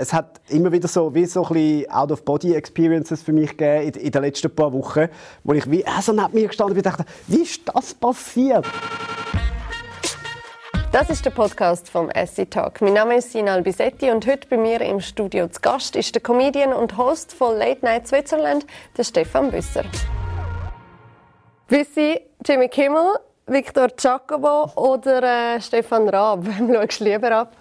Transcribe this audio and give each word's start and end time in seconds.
es 0.00 0.14
hat 0.14 0.40
immer 0.48 0.72
wieder 0.72 0.88
so 0.88 1.14
wie 1.14 1.26
so 1.26 1.44
ein 1.44 1.84
Out-of-Body-Experiences 1.90 3.22
für 3.22 3.32
mich 3.32 3.50
gegeben 3.50 3.88
in, 3.88 4.00
in 4.06 4.10
den 4.10 4.22
letzten 4.22 4.54
paar 4.54 4.72
Wochen, 4.72 5.08
wo 5.44 5.52
ich 5.52 5.70
wie 5.70 5.82
äh, 5.82 6.00
so 6.00 6.12
neben 6.12 6.32
mir 6.32 6.48
gestanden 6.48 6.74
bin 6.74 6.84
und 6.84 6.86
dachte, 6.86 7.04
wie 7.26 7.42
ist 7.42 7.60
das 7.66 7.94
passiert? 7.94 8.66
Das 10.90 11.08
ist 11.10 11.24
der 11.24 11.30
Podcast 11.30 11.88
vom 11.88 12.08
Essie 12.10 12.46
Talk. 12.46 12.80
Mein 12.80 12.94
Name 12.94 13.16
ist 13.16 13.30
Sina 13.30 13.52
Albisetti 13.52 14.10
und 14.10 14.26
heute 14.26 14.48
bei 14.48 14.56
mir 14.56 14.80
im 14.80 15.00
Studio 15.00 15.46
zu 15.48 15.60
Gast 15.60 15.94
ist 15.94 16.14
der 16.14 16.22
Comedian 16.22 16.72
und 16.72 16.96
Host 16.96 17.32
von 17.32 17.56
Late 17.56 17.84
Night 17.84 18.08
Switzerland, 18.08 18.66
der 18.96 19.04
Stefan 19.04 19.50
Büsser. 19.50 19.84
Wissi, 21.68 22.20
Jimmy 22.44 22.68
Kimmel, 22.68 23.18
Victor 23.50 23.88
Giacomo 23.96 24.70
oder 24.76 25.56
äh, 25.56 25.60
Stefan 25.60 26.08
Raab? 26.08 26.46
Wem 26.46 26.72
schaust 26.72 27.00
du 27.00 27.04
lieber 27.04 27.32
ab? 27.32 27.56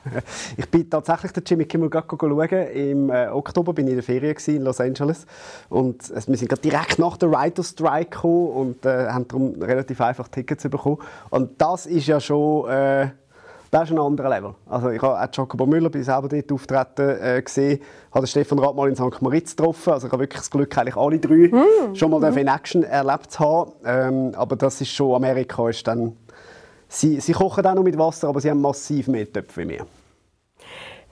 Ich 0.56 0.70
bin 0.70 0.88
tatsächlich 0.88 1.32
den 1.32 1.44
Jimmy 1.44 1.66
Kimmel 1.66 1.90
schauen. 1.92 2.68
Im 2.76 3.10
äh, 3.10 3.28
Oktober 3.30 3.74
bin 3.74 3.88
ich 3.88 3.94
in 3.94 3.98
der 3.98 4.04
Ferien 4.04 4.38
in 4.46 4.62
Los 4.62 4.80
Angeles. 4.80 5.26
Und 5.68 6.12
äh, 6.12 6.22
wir 6.28 6.38
sind 6.38 6.48
gerade 6.48 6.62
direkt 6.62 7.00
nach 7.00 7.18
der 7.18 7.32
Writer's 7.32 7.70
Strike 7.70 8.12
gekommen 8.12 8.50
und 8.50 8.86
äh, 8.86 9.08
haben 9.08 9.28
darum 9.28 9.60
relativ 9.60 10.00
einfach 10.00 10.28
Tickets 10.28 10.70
bekommen. 10.70 11.00
Und 11.32 11.60
das 11.60 11.88
ist 11.88 12.06
ja 12.06 12.20
schon... 12.20 12.70
Das 13.72 13.84
ist 13.84 13.92
ein 13.92 14.00
anderer 14.00 14.30
Level. 14.30 14.56
Also 14.68 14.90
ich 14.90 15.02
habe 15.02 15.22
auch 15.22 15.28
Jacobo 15.32 15.66
Müller, 15.68 15.90
bin 15.90 16.04
selber 16.04 16.28
dort 16.28 16.52
auftreten 16.52 17.22
äh, 17.22 17.42
gesehen, 17.42 17.80
habe 18.12 18.26
Stefan 18.26 18.58
Rath 18.58 18.76
mal 18.76 18.90
in 18.90 18.96
St. 18.96 19.22
Moritz 19.22 19.56
getroffen. 19.56 19.94
Also 19.94 20.08
ich 20.08 20.14
habe 20.14 20.24
wirklich 20.24 20.40
das 20.40 20.50
Glück, 20.50 20.76
eigentlich 20.78 20.96
alle 20.96 21.20
drei 21.20 21.50
mm. 21.50 21.96
schon 21.96 22.10
mal 22.10 22.20
mm. 22.32 22.38
in 22.38 22.48
Action 22.48 22.84
erlebt 22.84 23.32
zu 23.32 23.40
haben. 23.40 23.72
Ähm, 23.86 24.32
aber 24.36 24.56
das 24.56 24.82
ist 24.82 24.90
schon, 24.90 25.14
Amerika 25.14 25.70
ist 25.70 25.88
dann, 25.88 26.18
sie, 26.88 27.20
sie 27.20 27.34
kochen 27.34 27.66
auch 27.66 27.76
noch 27.76 27.84
mit 27.84 27.98
Wasser, 27.98 28.30
aber 28.30 28.42
sie 28.42 28.50
haben 28.50 28.62
massiv 28.62 29.08
mehr 29.08 29.32
Töpfe 29.32 29.62
wie 29.62 29.70
wir. 29.70 29.86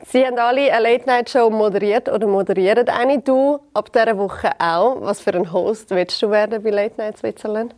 Sie 0.05 0.25
haben 0.25 0.37
alle 0.37 0.71
eine 0.71 0.83
Late-Night-Show 0.83 1.49
moderiert 1.49 2.07
oder 2.09 2.27
moderieren 2.27 2.87
eine. 2.87 3.19
Du 3.19 3.59
ab 3.73 3.91
dieser 3.91 4.17
Woche 4.17 4.51
auch. 4.59 5.01
Was 5.01 5.19
für 5.19 5.33
ein 5.33 5.51
Host 5.51 5.89
willst 5.89 6.21
du 6.21 6.29
werden 6.29 6.61
bei 6.63 6.69
Late 6.69 6.95
Night 6.97 7.17
Switzerland? 7.17 7.75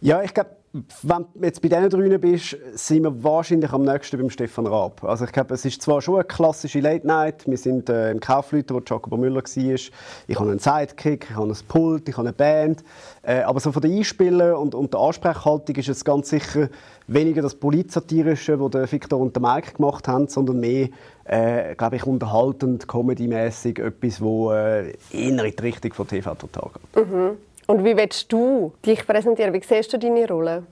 Ja, 0.00 0.22
ich 0.22 0.32
glaube, 0.32 0.50
wenn 1.02 1.26
du 1.34 1.44
jetzt 1.44 1.60
bei 1.60 1.68
diesen 1.68 1.90
drei 1.90 2.16
bist, 2.18 2.56
sind 2.74 3.02
wir 3.02 3.22
wahrscheinlich 3.22 3.70
am 3.72 3.82
nächsten 3.82 4.16
beim 4.16 4.30
Stefan 4.30 4.66
Raab. 4.66 5.04
Also 5.04 5.26
ich 5.26 5.32
glaube, 5.32 5.52
es 5.52 5.66
ist 5.66 5.82
zwar 5.82 6.00
schon 6.00 6.14
eine 6.14 6.24
klassische 6.24 6.80
Late 6.80 7.06
Night. 7.06 7.46
Wir 7.46 7.58
sind 7.58 7.90
äh, 7.90 8.10
im 8.10 8.20
Kaufleute, 8.20 8.74
wo 8.74 8.80
Jacobo 8.80 9.18
Müller 9.18 9.42
war. 9.42 9.44
Ich 9.44 10.38
habe 10.38 10.50
einen 10.50 10.58
Sidekick, 10.58 11.26
ich 11.28 11.36
habe 11.36 11.48
ein 11.48 11.56
Pult, 11.68 12.08
ich 12.08 12.16
habe 12.16 12.28
eine 12.28 12.32
Band. 12.32 12.82
Äh, 13.22 13.42
aber 13.42 13.60
so 13.60 13.70
von 13.70 13.82
der 13.82 13.90
Einspielen 13.90 14.54
und, 14.54 14.74
und 14.74 14.94
der 14.94 15.00
Ansprechhaltung 15.00 15.76
ist 15.76 15.88
es 15.90 16.04
ganz 16.04 16.30
sicher 16.30 16.70
weniger 17.06 17.42
das 17.42 17.54
Politsatirische, 17.54 18.56
das 18.70 18.90
Victor 18.90 19.20
und 19.20 19.36
der 19.36 19.42
Mike 19.42 19.74
gemacht 19.74 20.08
haben, 20.08 20.28
sondern 20.28 20.60
mehr, 20.60 20.88
äh, 21.24 21.74
glaube 21.74 21.96
ich, 21.96 22.06
unterhaltend, 22.06 22.88
comedymäßig 22.88 23.78
etwas, 23.78 24.22
wo 24.22 24.52
äh, 24.52 24.92
in 25.10 25.36
die 25.36 25.40
Richtung 25.40 25.92
von 25.92 26.08
TV 26.08 26.34
Total 26.34 26.70
geht. 26.94 27.06
Mhm. 27.06 27.36
Und 27.66 27.84
wie 27.84 27.96
willst 27.96 28.32
du 28.32 28.72
dich 28.84 29.06
präsentieren? 29.06 29.52
Wie 29.54 29.62
siehst 29.62 29.92
du 29.92 29.98
deine 29.98 30.26
Rolle? 30.26 30.64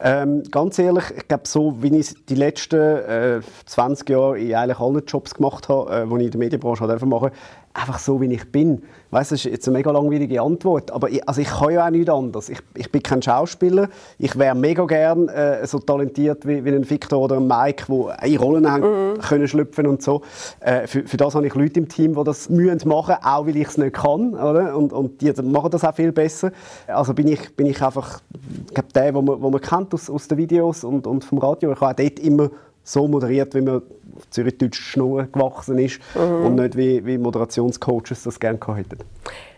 Ähm, 0.00 0.42
ganz 0.50 0.78
ehrlich, 0.78 1.04
ich 1.16 1.26
glaube, 1.26 1.46
so 1.46 1.82
wie 1.82 1.96
ich 1.96 2.14
die 2.26 2.34
letzten 2.34 2.76
äh, 2.76 3.40
20 3.66 4.10
Jahre 4.10 4.38
in 4.38 4.54
eigentlich 4.54 4.78
allen 4.78 5.04
Jobs 5.06 5.34
gemacht 5.34 5.68
habe, 5.68 5.90
äh, 5.90 6.06
die 6.06 6.16
ich 6.16 6.24
in 6.26 6.30
der 6.32 6.38
Medienbranche 6.38 6.84
machen 6.84 7.10
durfte, 7.10 7.32
einfach 7.74 7.98
so, 7.98 8.20
wie 8.20 8.32
ich 8.32 8.50
bin. 8.50 8.82
Weißt, 9.10 9.32
das 9.32 9.44
ist 9.44 9.50
jetzt 9.50 9.68
eine 9.68 9.78
mega 9.78 9.90
langweilige 9.90 10.40
Antwort, 10.40 10.90
aber 10.90 11.10
ich, 11.10 11.28
also 11.28 11.40
ich 11.40 11.48
kann 11.48 11.72
ja 11.72 11.86
auch 11.86 11.90
nichts 11.90 12.08
anderes. 12.08 12.48
Ich, 12.48 12.58
ich 12.74 12.90
bin 12.90 13.02
kein 13.02 13.20
Schauspieler. 13.20 13.88
Ich 14.18 14.38
wäre 14.38 14.54
mega 14.54 14.84
gern 14.86 15.28
äh, 15.28 15.66
so 15.66 15.78
talentiert 15.80 16.46
wie, 16.46 16.64
wie 16.64 16.70
ein 16.70 16.88
Victor 16.88 17.20
oder 17.20 17.36
ein 17.36 17.46
Mike, 17.46 17.86
die 17.88 18.32
in 18.32 18.38
Rollen 18.38 18.62
mhm. 18.62 19.20
können 19.20 19.48
schlüpfen 19.48 19.86
und 19.86 20.02
so. 20.02 20.22
Äh, 20.60 20.86
für, 20.86 21.06
für 21.06 21.16
das 21.16 21.34
habe 21.34 21.46
ich 21.46 21.54
Leute 21.54 21.80
im 21.80 21.88
Team, 21.88 22.14
die 22.14 22.24
das 22.24 22.48
mühen 22.48 22.80
machen, 22.86 23.16
auch 23.22 23.46
weil 23.46 23.56
ich 23.56 23.68
es 23.68 23.76
nicht 23.76 23.94
kann. 23.94 24.34
Oder? 24.34 24.76
Und, 24.76 24.92
und 24.92 25.20
die 25.20 25.32
machen 25.42 25.70
das 25.70 25.84
auch 25.84 25.94
viel 25.94 26.12
besser. 26.12 26.52
Also 26.86 27.12
bin 27.12 27.28
ich, 27.28 27.54
bin 27.56 27.66
ich 27.66 27.82
einfach 27.82 28.20
ich 28.68 28.74
glaub, 28.74 28.92
der, 28.92 29.12
den 29.12 29.24
man, 29.24 29.42
wo 29.42 29.50
man 29.50 29.60
kennt 29.60 29.92
aus, 29.94 30.08
aus 30.08 30.28
den 30.28 30.38
Videos 30.38 30.84
und, 30.84 31.06
und 31.06 31.24
vom 31.24 31.38
Radio. 31.38 31.72
Ich 31.72 31.80
habe 31.80 32.02
dort 32.02 32.18
immer 32.20 32.50
so 32.84 33.08
moderiert, 33.08 33.54
wie 33.54 33.62
man 33.62 33.82
Zürich-Deutsch 34.34 34.80
Schnur 34.80 35.24
gewachsen 35.24 35.78
ist 35.78 36.00
mhm. 36.14 36.46
und 36.46 36.54
nicht 36.56 36.76
wie, 36.76 37.04
wie 37.06 37.18
Moderationscoaches 37.18 38.24
das 38.24 38.38
gerne 38.38 38.58
hätten. 38.74 38.98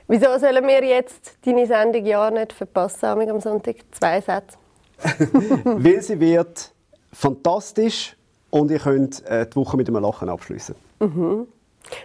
Wieso 0.06 0.38
sollen 0.38 0.66
wir 0.66 0.84
jetzt 0.84 1.38
deine 1.44 1.66
Sendung 1.66 2.04
ja 2.04 2.30
nicht 2.30 2.52
verpassen 2.52 3.06
am 3.06 3.40
Sonntag? 3.40 3.76
Zwei 3.90 4.20
Sätze. 4.20 4.56
Weil 5.64 6.00
sie 6.02 6.20
wird 6.20 6.70
fantastisch 7.12 8.16
und 8.50 8.70
ihr 8.70 8.78
könnt 8.78 9.24
äh, 9.26 9.46
die 9.46 9.56
Woche 9.56 9.76
mit 9.76 9.88
einem 9.88 10.02
Lachen 10.02 10.28
abschließen. 10.28 10.74
Mhm. 11.00 11.48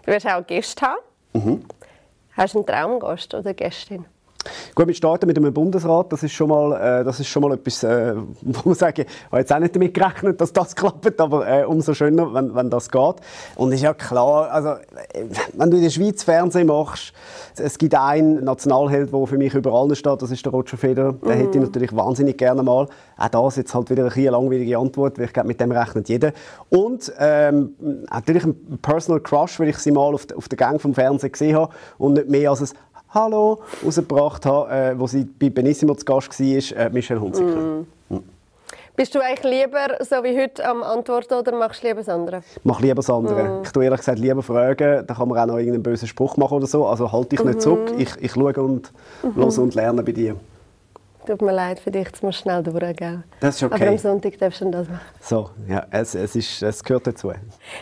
Du 0.05 0.11
wirst 0.11 0.27
auch 0.27 0.45
Gäste 0.45 0.85
haben. 0.85 1.01
Mhm. 1.33 1.65
Hast 2.33 2.53
du 2.53 2.59
einen 2.59 2.67
Traumgast 2.67 3.33
oder 3.33 3.53
Gästin? 3.53 4.05
Gut, 4.75 4.87
wir 4.87 4.93
starten 4.93 5.27
mit 5.27 5.37
einem 5.37 5.53
Bundesrat. 5.53 6.11
Das 6.11 6.23
ist 6.23 6.31
schon 6.31 6.49
mal, 6.49 7.01
äh, 7.01 7.03
das 7.03 7.19
ist 7.19 7.27
schon 7.27 7.43
mal 7.43 7.53
etwas, 7.53 7.83
äh, 7.83 8.15
wo 8.41 8.69
man 8.69 8.75
sagen, 8.75 9.05
ich 9.07 9.27
habe 9.27 9.39
jetzt 9.39 9.53
auch 9.53 9.59
nicht 9.59 9.75
damit 9.75 9.93
gerechnet, 9.93 10.41
dass 10.41 10.53
das 10.53 10.75
klappt, 10.75 11.19
aber 11.19 11.47
äh, 11.47 11.65
umso 11.65 11.93
schöner, 11.93 12.33
wenn, 12.33 12.55
wenn 12.55 12.69
das 12.69 12.89
geht. 12.89 13.15
Und 13.55 13.71
ist 13.71 13.81
ja 13.81 13.93
klar, 13.93 14.51
also, 14.51 14.69
äh, 14.69 15.25
wenn 15.53 15.71
du 15.71 15.77
in 15.77 15.83
der 15.83 15.89
Schweiz 15.89 16.23
Fernsehen 16.23 16.67
machst, 16.67 17.13
es 17.57 17.77
gibt 17.77 17.95
einen 17.95 18.43
Nationalheld, 18.43 19.13
der 19.13 19.27
für 19.27 19.37
mich 19.37 19.53
überall 19.53 19.93
steht, 19.95 20.21
das 20.21 20.31
ist 20.31 20.45
der 20.45 20.51
Roger 20.51 20.77
Federer. 20.77 21.13
Den 21.13 21.31
hätte 21.31 21.49
ich 21.49 21.55
mhm. 21.55 21.63
natürlich 21.63 21.95
wahnsinnig 21.95 22.37
gerne 22.37 22.63
mal. 22.63 22.87
Auch 23.17 23.29
das 23.29 23.57
jetzt 23.57 23.73
halt 23.75 23.89
wieder 23.89 24.11
eine 24.11 24.29
langweilige 24.29 24.77
Antwort, 24.77 25.17
weil 25.17 25.25
ich 25.25 25.33
glaube, 25.33 25.47
mit 25.47 25.59
dem 25.59 25.71
rechnet 25.71 26.09
jeder. 26.09 26.31
Und 26.69 27.11
ähm, 27.19 27.75
natürlich 28.09 28.45
ein 28.45 28.79
Personal 28.81 29.19
Crush, 29.19 29.59
weil 29.59 29.69
ich 29.69 29.77
sie 29.77 29.91
mal 29.91 30.13
auf, 30.13 30.25
auf 30.35 30.47
der 30.47 30.57
Gang 30.57 30.81
vom 30.81 30.93
Fernsehen 30.93 31.31
gesehen 31.31 31.55
habe 31.55 31.73
und 31.97 32.13
nicht 32.13 32.29
mehr 32.29 32.49
als 32.49 32.61
ein 32.61 32.69
Hallo 33.13 33.59
rausgebracht 33.85 34.45
habe, 34.45 34.71
äh, 34.71 34.97
wo 34.97 35.05
sie 35.05 35.25
bei 35.25 35.49
Benissimo 35.49 35.93
zu 35.95 36.05
Gast 36.05 36.39
war, 36.39 36.77
äh, 36.77 36.89
Michelle 36.91 37.19
Hunziker. 37.19 37.45
Mm. 37.45 37.87
Mm. 38.09 38.23
Bist 38.95 39.13
du 39.13 39.19
eigentlich 39.19 39.43
lieber 39.43 39.97
so 39.99 40.23
wie 40.23 40.37
heute 40.37 40.65
am 40.65 40.81
Antworten 40.81 41.33
oder 41.33 41.53
machst 41.53 41.83
du 41.83 41.87
lieber 41.87 41.99
das 41.99 42.07
andere? 42.07 42.41
Ich 42.55 42.63
mache 42.63 42.81
lieber 42.83 42.95
das 42.95 43.09
andere. 43.09 43.43
Mm. 43.43 43.63
Ich 43.63 43.71
tue 43.71 43.83
ehrlich 43.83 43.99
gesagt 43.99 44.19
lieber 44.19 44.41
fragen, 44.41 45.05
da 45.05 45.13
kann 45.13 45.27
man 45.27 45.37
auch 45.39 45.45
noch 45.45 45.57
irgendeinen 45.57 45.83
bösen 45.83 46.07
Spruch 46.07 46.37
machen 46.37 46.55
oder 46.55 46.67
so. 46.67 46.87
Also 46.87 47.11
halte 47.11 47.35
ich 47.35 47.43
nicht 47.43 47.57
-hmm. 47.57 47.61
zurück, 47.61 47.93
ich, 47.97 48.11
ich 48.21 48.31
schaue 48.31 48.53
und 48.53 48.93
-hmm. 49.23 49.35
höre 49.35 49.59
und 49.59 49.75
lerne 49.75 50.03
bei 50.03 50.13
dir. 50.13 50.37
Tut 51.25 51.41
mir 51.41 51.53
leid 51.53 51.79
für 51.79 51.91
dich, 51.91 52.07
musst 52.21 52.39
du 52.39 52.43
schnell 52.43 52.63
durchgehen. 52.63 53.23
Das 53.39 53.55
ist 53.55 53.63
okay. 53.63 53.75
Aber 53.75 53.87
am 53.87 53.97
Sonntag 53.97 54.37
darfst 54.39 54.61
du 54.61 54.71
das 54.71 54.87
machen. 54.87 55.01
So, 55.21 55.51
ja, 55.67 55.85
es, 55.91 56.15
es, 56.15 56.35
ist, 56.35 56.63
es 56.63 56.83
gehört 56.83 57.07
dazu. 57.07 57.31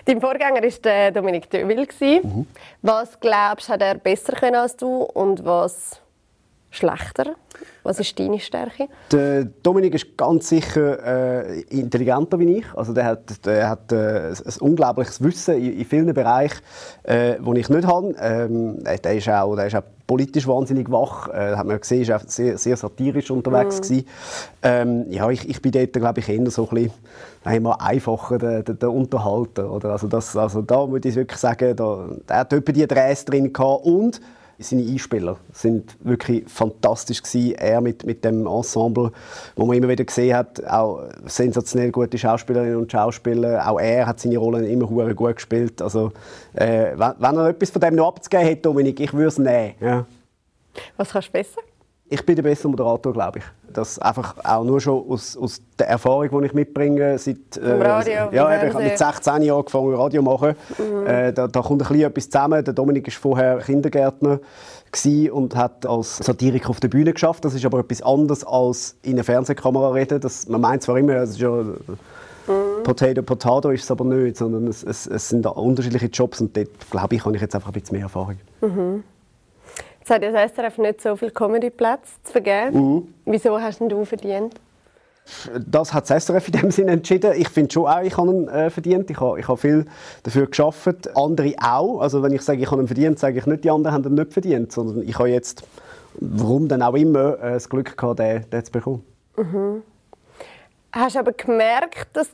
Dein 0.06 0.20
Vorgänger 0.20 0.62
war 0.62 1.12
Dominik 1.12 1.50
Dövil. 1.50 1.88
Mhm. 2.24 2.46
Was 2.82 3.20
glaubst 3.20 3.70
du, 3.70 3.74
hat 3.74 3.82
er 3.82 3.96
besser 3.96 4.34
können 4.34 4.56
als 4.56 4.76
du 4.76 5.04
und 5.04 5.46
was 5.46 6.02
schlechter? 6.70 7.36
Was 7.84 8.00
ist 8.00 8.20
deine 8.20 8.40
Stärke? 8.40 8.88
Der 9.12 9.46
Dominik 9.46 9.96
ist 9.96 10.18
ganz 10.18 10.50
sicher 10.50 11.46
äh, 11.48 11.62
intelligenter 11.70 12.38
wie 12.40 12.58
ich. 12.58 12.66
Also 12.76 12.94
der 12.94 13.06
hat, 13.06 13.46
der 13.46 13.70
hat 13.70 13.92
äh, 13.92 14.30
ein 14.30 14.54
unglaubliches 14.60 15.24
Wissen 15.24 15.56
in, 15.56 15.80
in 15.80 15.86
vielen 15.86 16.14
Bereichen, 16.14 16.60
äh, 17.04 17.36
die 17.40 17.60
ich 17.60 17.70
nicht 17.70 17.88
habe. 17.88 18.14
Ähm, 18.20 18.84
der, 18.84 19.16
ist 19.16 19.30
auch, 19.30 19.56
der 19.56 19.68
ist 19.68 19.76
auch 19.76 19.84
politisch 20.06 20.48
wahnsinnig 20.48 20.92
wach. 20.92 21.30
Äh, 21.30 21.56
hat 21.56 21.66
man 21.66 21.80
gesehen, 21.80 22.02
ist 22.02 22.12
auch 22.12 22.22
sehr, 22.28 22.58
sehr 22.58 22.78
satirisch 22.78 23.32
unterwegs 23.32 23.90
mm. 23.90 24.00
Ähm, 24.62 25.06
ja, 25.10 25.30
ich, 25.30 25.48
ich 25.50 25.62
bin 25.62 25.72
dort, 25.72 25.94
glaube 25.94 26.20
ich, 26.20 26.30
eher 26.30 26.50
so 26.52 26.68
ein 26.70 26.92
bisschen 27.44 27.68
einfacher 27.80 28.38
der, 28.38 28.64
der, 28.64 28.76
der 28.76 28.92
Unterhalter. 28.92 29.72
Oder? 29.72 29.92
Also, 29.92 30.08
das, 30.08 30.36
also 30.36 30.62
da 30.62 30.86
muss 30.86 31.02
ich 31.06 31.16
wirklich 31.16 31.40
sagen, 31.40 31.76
da, 31.76 32.10
der 32.28 32.38
hat 32.38 32.54
etwa 32.54 32.72
die 32.72 32.88
Drehs 32.88 33.26
drin 33.26 33.54
gehabt 33.54 33.86
und 33.86 34.20
seine 34.60 34.84
Einspieler 34.84 35.38
sind 35.54 35.96
wirklich 36.02 36.44
fantastisch 36.48 37.24
gewesen. 37.24 37.56
Er 37.56 37.82
mit, 37.82 38.06
mit 38.06 38.24
dem 38.24 38.46
Ensemble, 38.46 39.12
wo 39.56 39.66
man 39.66 39.78
immer 39.78 39.88
wieder 39.90 40.04
gesehen 40.04 40.36
hat, 40.36 40.64
auch 40.66 41.04
sensationell 41.26 41.92
gute 41.92 42.18
Schauspielerinnen 42.18 42.78
und 42.78 42.92
Schauspieler. 42.92 43.68
Auch 43.68 43.80
er 43.80 44.06
hat 44.06 44.20
seine 44.20 44.38
Rollen 44.38 44.66
immer 44.66 44.88
gut 45.14 45.36
gespielt. 45.36 45.82
Also, 45.82 46.12
äh, 46.54 46.92
wenn, 46.96 47.14
wenn 47.18 47.38
er 47.38 47.50
etwas 47.50 47.70
von 47.70 47.82
dem 47.82 47.96
noch 47.96 48.10
abzugeben 48.10 48.46
hätte, 48.46 48.62
Dominik, 48.64 49.00
ich 49.00 49.14
würde 49.14 49.28
es 49.28 49.38
nehmen. 49.38 49.76
Ja. 49.80 50.06
Was 50.98 51.12
kannst 51.12 51.30
du 51.30 51.32
besser? 51.32 51.62
Ich 52.12 52.26
bin 52.26 52.36
der 52.36 52.44
bessere 52.44 52.70
Moderator, 52.70 53.14
glaube 53.14 53.40
ich. 53.40 53.46
Das 53.72 54.00
einfach 54.00 54.36
auch 54.44 54.64
nur 54.64 54.82
schon 54.82 55.08
aus, 55.08 55.38
aus 55.38 55.62
der 55.78 55.90
Erfahrung, 55.90 56.42
die 56.42 56.48
ich 56.48 56.54
mitbringe. 56.54 57.20
Seit, 57.20 57.58
äh, 57.58 57.72
Radio, 57.72 58.14
ja, 58.32 58.66
ich 58.66 58.74
habe 58.74 58.84
mit 58.84 58.98
16 58.98 59.44
Jahren 59.44 59.60
angefangen, 59.60 59.94
Radio 59.94 60.22
zu 60.22 60.26
machen. 60.26 60.56
Mhm. 60.78 61.08
Äh, 61.08 61.34
da, 61.34 61.48
da, 61.48 61.62
kommt 61.62 61.84
ein 61.84 61.88
bisschen 61.88 62.10
etwas 62.10 62.30
zusammen. 62.30 62.64
Der 62.64 62.74
Dominik 62.74 63.06
war 63.06 63.14
vorher 63.14 63.58
Kindergärtner 63.60 64.40
und 65.32 65.56
hat 65.56 65.86
als 65.86 66.18
Satiriker 66.18 66.72
auf 66.72 66.80
der 66.80 66.88
Bühne 66.88 67.14
geschafft. 67.14 67.46
Das 67.46 67.54
ist 67.54 67.64
aber 67.64 67.80
etwas 67.80 68.02
anderes 68.02 68.44
als 68.44 68.98
in 69.04 69.14
einer 69.14 69.24
Fernsehkamera 69.24 69.92
reden. 69.92 70.20
Das, 70.20 70.48
man 70.48 70.62
meint 70.62 70.82
zwar 70.82 70.98
immer, 70.98 71.14
es 71.18 71.32
ist 71.32 71.40
ja 71.40 71.52
mhm. 71.52 71.78
Potato, 72.84 73.22
Potato 73.22 73.70
ist 73.70 73.84
es 73.84 73.92
aber 73.92 74.06
nicht, 74.06 74.36
sondern 74.38 74.66
es, 74.66 74.84
es, 74.84 75.06
es 75.06 75.30
sind 75.30 75.46
unterschiedliche 75.46 76.08
Jobs 76.08 76.42
und 76.42 76.58
dort, 76.58 76.70
glaube 76.90 77.16
ich, 77.16 77.24
habe 77.24 77.36
ich 77.36 77.42
jetzt 77.42 77.54
einfach 77.54 77.70
ein 77.70 77.80
bisschen 77.80 77.98
mehr 77.98 78.06
Erfahrung. 78.06 78.38
Mhm. 78.62 79.04
Jetzt 80.10 80.24
hat 80.24 80.34
das 80.34 80.52
SRF 80.54 80.78
nicht 80.80 81.02
so 81.02 81.16
viele 81.16 81.32
Comedy-Plätze 81.32 82.14
zu 82.24 82.32
vergeben. 82.32 82.96
Mhm. 82.96 83.14
Wieso 83.26 83.62
hast 83.62 83.80
du 83.80 84.06
verdient? 84.06 84.56
Das 85.68 85.94
hat 85.94 86.10
das 86.10 86.26
SRF 86.26 86.48
in 86.48 86.54
dem 86.54 86.72
Sinne 86.72 86.92
entschieden. 86.94 87.34
Ich 87.38 87.50
finde 87.50 87.72
schon 87.72 87.86
auch, 87.86 88.02
ich 88.02 88.18
habe 88.18 88.32
ihn 88.32 88.48
äh, 88.48 88.72
verdient. 88.72 89.12
Ich 89.12 89.20
habe, 89.20 89.40
ich 89.40 89.48
habe 89.48 89.58
viel 89.60 89.86
dafür 90.24 90.48
geschafft. 90.48 91.16
Andere 91.16 91.54
auch. 91.62 92.00
Also 92.00 92.24
wenn 92.24 92.32
ich 92.32 92.42
sage, 92.42 92.64
ich 92.64 92.72
habe 92.72 92.82
ihn 92.82 92.88
verdient, 92.88 93.20
sage 93.20 93.38
ich 93.38 93.46
nicht, 93.46 93.64
die 93.64 93.70
anderen 93.70 93.94
haben 93.94 94.06
ihn 94.06 94.16
nicht 94.16 94.34
verdient, 94.34 94.72
sondern 94.72 95.08
ich 95.08 95.20
habe 95.20 95.30
jetzt, 95.30 95.62
warum 96.16 96.68
dann 96.68 96.82
auch 96.82 96.96
immer, 96.96 97.38
äh, 97.44 97.52
das 97.52 97.70
Glück 97.70 97.96
gehabt, 97.96 98.18
den, 98.18 98.50
den 98.50 98.66
zu 98.66 98.72
bekommen. 98.72 99.06
Mhm. 99.38 99.84
Hast 100.92 101.16
du 101.16 101.20
aber 101.20 101.34
gemerkt, 101.34 102.08
dass 102.14 102.30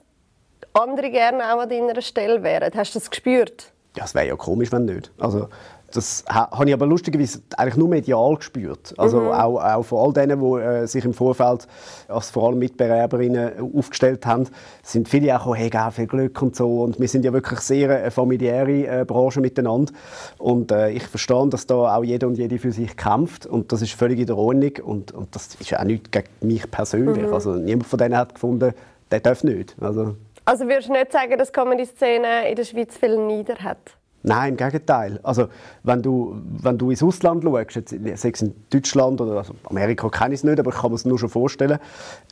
andere 0.72 1.12
gerne 1.12 1.54
auch 1.54 1.60
an 1.60 1.70
deiner 1.70 2.02
Stelle 2.02 2.42
wären? 2.42 2.72
Hast 2.74 2.96
du 2.96 3.00
das 3.00 3.10
gespürt? 3.10 3.74
Ja, 3.98 4.06
es 4.06 4.16
wäre 4.16 4.28
ja 4.28 4.36
komisch, 4.38 4.72
wenn 4.72 4.86
nicht. 4.86 5.12
Also, 5.20 5.50
das 5.96 6.26
habe 6.30 6.68
ich 6.68 6.74
aber 6.74 6.86
lustigerweise 6.86 7.42
eigentlich 7.58 7.78
nur 7.78 7.88
medial 7.88 8.36
gespürt. 8.36 8.94
Also 8.98 9.22
mhm. 9.22 9.32
auch, 9.32 9.64
auch 9.64 9.84
von 9.84 10.00
all 10.00 10.14
denen, 10.14 10.40
die 10.40 10.62
äh, 10.62 10.86
sich 10.88 11.06
im 11.06 11.14
Vorfeld 11.14 11.68
als 12.08 12.30
vor 12.30 12.48
allem 12.48 12.60
Mitbewerberinnen 12.60 13.74
aufgestellt 13.76 14.26
haben, 14.26 14.48
sind 14.84 15.08
viele 15.08 15.40
auch 15.40 15.56
hey, 15.56 15.70
gell, 15.70 15.92
viel 15.92 16.08
Glück 16.08 16.42
und 16.42 16.56
so. 16.56 16.84
Und 16.84 17.00
wir 17.00 17.08
sind 17.08 17.26
ja 17.26 17.34
wirklich 17.34 17.60
sehr 17.60 17.90
eine 17.90 18.12
familiäre 18.12 19.02
äh, 19.02 19.06
Branche 19.06 19.42
miteinander. 19.42 19.94
Und 20.38 20.72
äh, 20.72 20.90
ich 20.92 21.04
verstehe, 21.04 21.48
dass 21.50 21.68
da 21.68 21.96
auch 21.96 22.04
jeder 22.04 22.28
und 22.28 22.38
jede 22.38 22.60
für 22.60 22.72
sich 22.72 22.96
kämpft. 22.98 23.46
Und 23.46 23.72
das 23.72 23.82
ist 23.82 23.94
völlig 23.94 24.20
in 24.20 24.28
der 24.28 24.38
Ordnung. 24.38 24.74
Und, 24.84 25.12
und 25.12 25.36
das 25.36 25.56
ist 25.56 25.78
auch 25.78 25.84
nicht 25.84 26.12
gegen 26.12 26.28
mich 26.42 26.70
persönlich. 26.70 27.28
Mhm. 27.28 27.34
Also 27.34 27.54
niemand 27.54 27.88
von 27.88 28.00
denen 28.00 28.18
hat 28.18 28.36
gefunden, 28.36 28.74
der 29.12 29.20
darf 29.20 29.44
nicht. 29.44 29.76
Also, 29.80 30.16
also 30.46 30.66
würdest 30.66 30.90
du 30.90 30.94
nicht 30.94 31.12
sagen, 31.12 31.38
dass 31.38 31.52
die 31.52 31.60
Comedy-Szene 31.60 32.50
in 32.50 32.56
der 32.56 32.64
Schweiz 32.64 32.98
viel 32.98 33.18
nieder 33.18 33.56
hat? 33.56 33.78
Nein, 34.26 34.54
im 34.54 34.58
Gegenteil. 34.58 35.20
Also, 35.22 35.50
wenn 35.84 36.02
du, 36.02 36.36
wenn 36.62 36.80
du 36.80 36.90
ins 36.90 37.04
Ausland 37.04 37.44
schaust, 37.44 37.90
sei 37.90 38.30
es 38.30 38.42
in 38.42 38.56
Deutschland 38.72 39.22
oder 39.22 39.38
also 39.38 39.54
Amerika 39.66 40.10
kenne 40.10 40.34
ich 40.34 40.40
es 40.40 40.44
nicht, 40.44 40.60
aber 40.60 40.72
ich 40.72 40.78
kann 40.78 40.90
mir 40.90 40.96
es 40.96 41.06
nur 41.06 41.20
schon 41.20 41.30
vorstellen, 41.30 41.78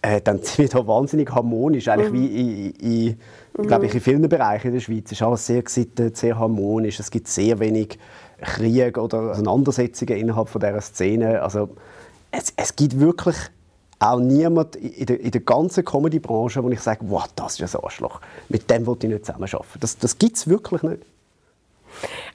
äh, 0.01 0.19
dann 0.19 0.39
sind 0.41 0.57
wir 0.57 0.69
da 0.69 0.87
wahnsinnig 0.87 1.29
harmonisch. 1.31 1.87
Eigentlich 1.87 2.11
mhm. 2.11 2.15
wie 2.15 2.71
in, 2.71 2.71
in, 2.71 3.17
mhm. 3.57 3.67
glaube 3.67 3.85
ich, 3.85 3.93
in 3.93 4.01
vielen 4.01 4.27
Bereichen 4.27 4.67
in 4.69 4.73
der 4.73 4.79
Schweiz 4.81 5.11
ist 5.11 5.21
alles 5.21 5.45
sehr 5.45 5.61
gesittet, 5.61 6.17
sehr 6.17 6.37
harmonisch. 6.37 6.99
Es 6.99 7.11
gibt 7.11 7.27
sehr 7.27 7.59
wenig 7.59 7.99
Krieg 8.41 8.97
oder 8.97 9.31
Auseinandersetzungen 9.31 10.17
innerhalb 10.17 10.49
von 10.49 10.61
dieser 10.61 10.81
Szene. 10.81 11.43
Also, 11.43 11.69
es, 12.31 12.53
es 12.55 12.75
gibt 12.75 12.99
wirklich 12.99 13.35
auch 13.99 14.19
niemand 14.19 14.75
in 14.77 15.05
der, 15.05 15.19
in 15.19 15.29
der 15.29 15.41
ganzen 15.41 15.85
Comedy-Branche, 15.85 16.63
wo 16.63 16.69
ich 16.69 16.81
sage, 16.81 17.01
wow, 17.03 17.25
das 17.35 17.59
ist 17.59 17.75
ein 17.75 17.83
Arschloch. 17.83 18.19
Mit 18.49 18.67
dem 18.71 18.87
will 18.87 18.97
ich 18.99 19.09
nicht 19.09 19.25
zusammenarbeiten. 19.25 19.79
Das, 19.79 19.97
das 19.99 20.17
gibt 20.17 20.37
es 20.37 20.47
wirklich 20.47 20.81
nicht. 20.81 21.03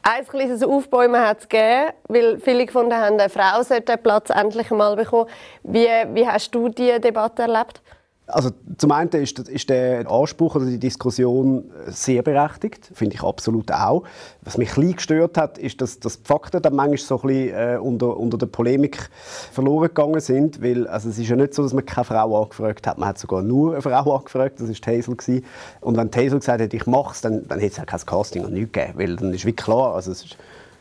Ein 0.03 0.27
kleines 0.27 0.63
Aufbäumen 0.63 1.21
hat 1.21 1.41
es 1.41 1.49
gegeben, 1.49 1.93
weil 2.09 2.39
viele 2.39 2.67
gefunden 2.67 2.95
haben, 2.95 3.19
eine 3.19 3.29
Frau 3.29 3.63
sollte 3.63 3.97
den 3.97 4.03
Platz 4.03 4.31
endlich 4.31 4.71
einmal 4.71 4.97
bekommen. 4.97 5.29
Wie, 5.63 5.89
wie 6.15 6.27
hast 6.27 6.55
du 6.55 6.69
diese 6.69 7.01
Debatte 7.01 7.43
erlebt? 7.43 7.83
Also 8.29 8.51
zum 8.77 8.93
einen 8.93 9.09
ist, 9.11 9.39
ist, 9.39 9.71
der 9.71 10.11
Anspruch 10.11 10.55
oder 10.57 10.67
die 10.67 10.79
Diskussion 10.79 11.71
sehr 11.87 12.23
berechtigt, 12.23 12.91
finde 12.93 13.15
ich 13.15 13.23
absolut 13.23 13.73
auch. 13.73 14.05
Was 14.43 14.59
mich 14.59 14.77
ein 14.77 14.95
gestört 14.95 15.39
hat, 15.39 15.57
ist, 15.57 15.81
dass, 15.81 15.99
dass 15.99 16.23
die 16.23 16.27
Fakten 16.27 16.61
dann 16.61 16.75
manchmal 16.75 16.99
so 16.99 17.17
ein 17.23 17.27
bisschen, 17.27 17.55
äh, 17.55 17.79
unter, 17.79 18.17
unter 18.17 18.37
der 18.37 18.47
Polemik 18.47 19.09
verloren 19.53 19.89
gegangen 19.89 20.21
sind, 20.21 20.63
weil 20.63 20.87
also 20.87 21.09
es 21.09 21.19
ist 21.19 21.29
ja 21.29 21.37
nicht 21.37 21.55
so, 21.55 21.63
dass 21.63 21.73
man 21.73 21.87
keine 21.87 22.05
Frau 22.05 22.43
angefragt 22.43 22.87
hat, 22.87 22.99
man 22.99 23.09
hat 23.09 23.19
sogar 23.19 23.41
nur 23.41 23.73
eine 23.73 23.83
Frau 23.83 24.17
angefragt, 24.17 24.61
das 24.61 24.69
war 24.69 24.95
Hazel. 24.95 25.17
Gewesen. 25.17 25.45
Und 25.81 25.97
wenn 25.97 26.09
Hazel 26.09 26.39
gesagt 26.39 26.61
hätte, 26.61 26.77
ich 26.77 26.87
mache 26.87 27.13
es, 27.13 27.23
dann, 27.23 27.49
dann 27.49 27.59
hätte 27.59 27.73
es 27.73 27.77
ja 27.79 27.85
kein 27.85 28.01
Casting 28.01 28.45
und 28.45 28.53
nichts 28.53 28.73
gegeben, 28.73 28.93
weil 28.97 29.17
dann 29.17 29.33
ist 29.33 29.47
wirklich 29.47 29.65
klar, 29.65 29.95
also 29.95 30.13
es 30.13 30.25
ist, 30.25 30.37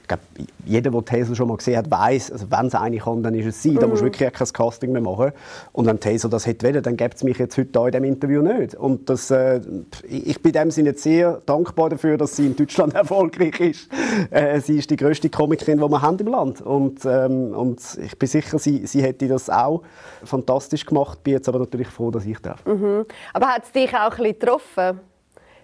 glaube, 0.07 0.23
jeder, 0.65 0.91
der 0.91 1.05
Tesla 1.05 1.35
schon 1.35 1.47
mal 1.47 1.57
gesehen 1.57 1.77
hat, 1.77 1.89
weiß, 1.89 2.31
also 2.31 2.49
wenn 2.49 2.67
es 2.67 2.75
eine 2.75 2.97
kann, 2.97 3.23
dann 3.23 3.33
ist 3.35 3.45
es 3.45 3.61
sie. 3.61 3.71
Mhm. 3.71 3.79
Da 3.79 3.87
musst 3.87 4.01
du 4.01 4.05
mhm. 4.05 4.11
wirklich 4.11 4.33
kein 4.33 4.47
Casting 4.47 4.91
mehr 4.91 5.01
machen. 5.01 5.31
Und 5.73 5.85
wenn 5.85 5.99
Tesla 5.99 6.29
das 6.29 6.45
hätte 6.45 6.65
wollen, 6.67 6.83
dann 6.83 6.97
gäbe 6.97 7.15
es 7.15 7.23
mich 7.23 7.37
jetzt 7.37 7.57
heute 7.57 7.79
hier 7.79 7.87
in 7.87 7.91
diesem 7.91 8.03
Interview 8.03 8.41
nicht. 8.41 8.75
Und 8.75 9.09
das, 9.09 9.31
äh, 9.31 9.61
ich 10.07 10.41
bin 10.41 10.53
in 10.53 10.61
dem 10.61 10.71
Sinne 10.71 10.93
sehr 10.93 11.41
dankbar 11.45 11.89
dafür, 11.89 12.17
dass 12.17 12.35
sie 12.35 12.47
in 12.47 12.55
Deutschland 12.55 12.93
erfolgreich 12.95 13.59
ist. 13.59 13.89
Äh, 14.31 14.59
sie 14.61 14.77
ist 14.77 14.89
die 14.89 14.97
grösste 14.97 15.29
Comikerin, 15.29 15.79
die 15.79 15.89
wir 15.89 16.01
haben 16.01 16.17
im 16.19 16.27
Land. 16.27 16.61
Und, 16.61 17.05
ähm, 17.05 17.53
und 17.53 17.81
ich 18.01 18.17
bin 18.17 18.29
sicher, 18.29 18.59
sie, 18.59 18.85
sie 18.85 19.01
hätte 19.01 19.27
das 19.27 19.49
auch 19.49 19.83
fantastisch 20.23 20.85
gemacht. 20.85 21.23
Bin 21.23 21.33
jetzt 21.33 21.47
aber 21.47 21.59
natürlich 21.59 21.87
froh, 21.87 22.11
dass 22.11 22.25
ich 22.25 22.39
darf. 22.39 22.65
Mhm. 22.65 23.05
Aber 23.33 23.47
hat 23.47 23.63
es 23.63 23.71
dich 23.71 23.93
auch 23.93 24.11
ein 24.11 24.17
bisschen 24.17 24.39
getroffen? 24.39 24.99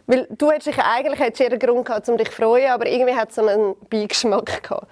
Weil 0.05 0.27
du 0.37 0.51
hättest 0.51 0.67
dich 0.67 0.83
eigentlich 0.83 1.19
hättest 1.19 1.49
einen 1.49 1.59
Grund 1.59 1.85
gehabt, 1.85 2.09
um 2.09 2.17
dich 2.17 2.29
zu 2.29 2.35
freuen, 2.35 2.71
aber 2.71 2.87
irgendwie 2.87 3.15
hat 3.15 3.31
es 3.31 3.39
einen 3.39 3.75
Beigeschmack 3.89 4.63
gehabt. 4.63 4.87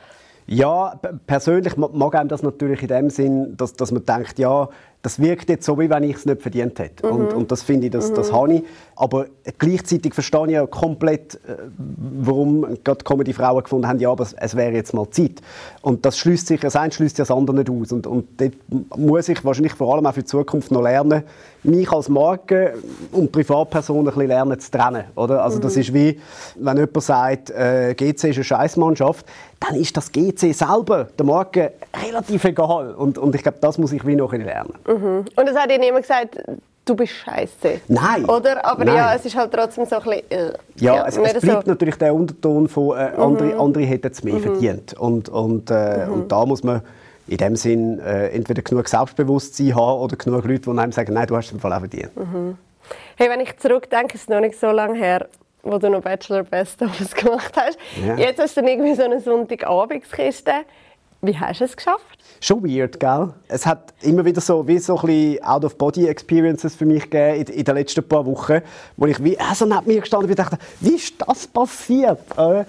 Ja, 0.47 0.99
persönlich 1.27 1.77
mag 1.77 2.15
einem 2.15 2.29
das 2.29 2.43
natürlich 2.43 2.81
in 2.81 2.87
dem 2.87 3.09
Sinn, 3.09 3.55
dass, 3.57 3.73
dass 3.73 3.91
man 3.91 4.05
denkt, 4.05 4.39
ja, 4.39 4.67
das 5.01 5.19
wirkt 5.19 5.49
jetzt 5.49 5.65
so, 5.65 5.79
wie 5.79 5.89
wenn 5.89 6.03
ich 6.03 6.17
es 6.17 6.25
nicht 6.25 6.41
verdient 6.41 6.77
hätte. 6.79 7.07
Mhm. 7.07 7.13
Und, 7.13 7.33
und 7.33 7.51
das 7.51 7.63
finde 7.63 7.87
ich, 7.87 7.91
das, 7.91 8.11
mhm. 8.11 8.15
das 8.15 8.31
habe 8.31 8.53
ich. 8.53 8.63
Aber 8.95 9.25
gleichzeitig 9.57 10.13
verstehe 10.13 10.45
ich 10.45 10.51
ja 10.51 10.67
komplett, 10.67 11.35
äh, 11.35 11.55
warum 11.77 12.77
gerade 12.83 13.03
Comedy-Frauen 13.03 13.63
gefunden 13.63 13.87
haben, 13.87 13.99
ja, 13.99 14.11
aber 14.11 14.27
es 14.35 14.55
wäre 14.55 14.73
jetzt 14.73 14.93
mal 14.93 15.09
Zeit. 15.09 15.41
Und 15.81 16.05
das 16.05 16.19
schließt 16.19 16.47
sich, 16.47 16.59
das 16.61 16.75
eine 16.75 16.91
schließt 16.91 17.17
das 17.17 17.31
andere 17.31 17.57
nicht 17.57 17.69
aus. 17.69 17.91
Und, 17.91 18.05
und 18.05 18.27
dort 18.39 18.53
muss 18.95 19.27
ich 19.27 19.43
wahrscheinlich 19.43 19.73
vor 19.73 19.95
allem 19.95 20.05
auch 20.05 20.13
für 20.13 20.21
die 20.21 20.27
Zukunft 20.27 20.71
noch 20.71 20.83
lernen, 20.83 21.23
mich 21.63 21.91
als 21.91 22.09
Marke 22.09 22.75
und 23.11 23.31
Privatperson 23.31 23.99
ein 23.99 24.05
bisschen 24.05 24.27
lernen 24.27 24.59
zu 24.59 24.69
trennen. 24.69 25.05
Oder? 25.15 25.43
Also 25.43 25.57
mhm. 25.57 25.61
das 25.61 25.77
ist 25.77 25.93
wie, 25.93 26.19
wenn 26.55 26.77
jemand 26.77 27.01
sagt, 27.01 27.49
äh, 27.49 27.95
GC 27.95 28.29
ist 28.29 28.35
eine 28.35 28.43
Scheißmannschaft, 28.43 29.25
dann 29.61 29.75
ist 29.75 29.95
das 29.95 30.11
GC 30.11 30.53
selber 30.53 31.05
der 31.17 31.25
Marke 31.25 31.73
relativ 32.05 32.43
egal. 32.45 32.93
Und, 32.95 33.17
und 33.17 33.35
ich 33.35 33.43
glaube, 33.43 33.59
das 33.61 33.77
muss 33.77 33.93
ich 33.93 34.05
wie 34.05 34.15
noch 34.15 34.33
lernen. 34.33 34.73
Mhm. 34.87 35.25
Und 35.35 35.49
es 35.49 35.55
hat 35.55 35.71
Ihnen 35.71 35.83
immer 35.83 36.01
gesagt, 36.01 36.37
du 36.83 36.95
bist 36.95 37.13
scheiße. 37.13 37.81
Nein. 37.87 38.25
Oder? 38.25 38.65
Aber 38.65 38.83
Nein. 38.83 38.95
ja, 38.95 39.13
es 39.13 39.23
ist 39.23 39.35
halt 39.35 39.53
trotzdem 39.53 39.85
so 39.85 39.97
ein 39.97 40.03
bisschen. 40.03 40.31
Äh, 40.31 40.53
ja, 40.77 40.95
ja, 40.95 41.05
es, 41.05 41.15
es 41.15 41.41
bleibt 41.41 41.65
so. 41.65 41.69
natürlich 41.69 41.95
der 41.95 42.13
Unterton 42.13 42.67
von 42.67 42.97
äh, 42.97 43.11
andere, 43.17 43.53
mhm. 43.53 43.61
andere 43.61 43.83
hätten 43.85 44.11
es 44.11 44.23
mehr 44.23 44.33
mhm. 44.35 44.41
verdient. 44.41 44.93
Und, 44.95 45.29
und, 45.29 45.69
äh, 45.69 46.07
mhm. 46.07 46.13
und 46.13 46.31
da 46.31 46.43
muss 46.45 46.63
man 46.63 46.81
in 47.27 47.37
dem 47.37 47.55
Sinn 47.55 47.99
äh, 47.99 48.29
entweder 48.29 48.63
genug 48.63 48.87
Selbstbewusstsein 48.87 49.75
haben 49.75 50.01
oder 50.01 50.15
genug 50.15 50.43
Leute, 50.43 50.71
die 50.71 50.79
einem 50.79 50.91
sagen, 50.91 51.13
nein, 51.13 51.27
du 51.27 51.37
hast 51.37 51.47
es 51.47 51.51
im 51.51 51.59
Fall 51.59 51.71
auch 51.71 51.79
verdient. 51.79 52.15
Mhm. 52.17 52.57
Hey, 53.15 53.29
wenn 53.29 53.39
ich 53.39 53.57
zurückdenke, 53.59 54.15
ist 54.15 54.23
es 54.23 54.29
noch 54.29 54.41
nicht 54.41 54.59
so 54.59 54.71
lange 54.71 54.97
her, 54.97 55.27
wo 55.63 55.77
du 55.77 55.89
noch 55.89 56.01
Bachelor 56.01 56.43
Best 56.43 56.79
gemacht 57.15 57.53
hast. 57.55 57.77
Ja. 58.05 58.15
Jetzt 58.17 58.39
hast 58.39 58.57
du 58.57 58.61
dann 58.61 58.69
irgendwie 58.69 58.95
so 58.95 59.03
eine 59.03 59.19
Sonntagabendskiste. 59.19 60.53
Wie 61.21 61.37
hast 61.37 61.61
du 61.61 61.65
es 61.65 61.77
geschafft? 61.77 62.20
Schon 62.39 62.63
weird, 62.63 62.99
gell? 62.99 63.29
Es 63.47 63.65
hat 63.65 63.93
immer 64.01 64.25
wieder 64.25 64.41
so, 64.41 64.67
wie 64.67 64.79
so 64.79 64.97
ein 64.97 65.37
Out-of-Body-Experiences 65.43 66.75
für 66.75 66.85
mich 66.85 67.03
gegeben 67.09 67.41
in, 67.41 67.53
in, 67.53 67.63
den 67.65 67.75
letzten 67.75 68.07
paar 68.07 68.25
Wochen, 68.25 68.61
wo 68.97 69.05
ich 69.05 69.23
wie 69.23 69.35
äh, 69.35 69.53
so 69.53 69.65
neben 69.65 69.85
mir 69.85 70.01
gestanden 70.01 70.27
bin 70.27 70.37
und 70.37 70.39
dachte, 70.39 70.57
wie 70.79 70.95
ist 70.95 71.15
das 71.19 71.47
passiert? 71.47 72.19
Äh, 72.37 72.65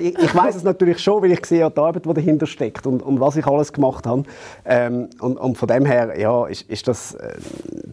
ich, 0.00 0.18
ich 0.18 0.34
weiß 0.34 0.56
es 0.56 0.62
natürlich 0.64 0.98
schon, 0.98 1.22
weil 1.22 1.32
ich 1.32 1.44
sehe 1.46 1.70
die 1.70 1.80
Arbeit, 1.80 2.04
die 2.04 2.14
dahinter 2.14 2.46
steckt 2.46 2.86
und, 2.86 3.02
und 3.02 3.20
was 3.20 3.36
ich 3.36 3.46
alles 3.46 3.72
gemacht 3.72 4.06
habe. 4.06 4.24
Ähm, 4.64 5.10
und, 5.20 5.36
und, 5.36 5.58
von 5.58 5.68
dem 5.68 5.84
her, 5.84 6.18
ja, 6.18 6.46
ist, 6.46 6.62
ist 6.70 6.88
das 6.88 7.14
äh, 7.14 7.34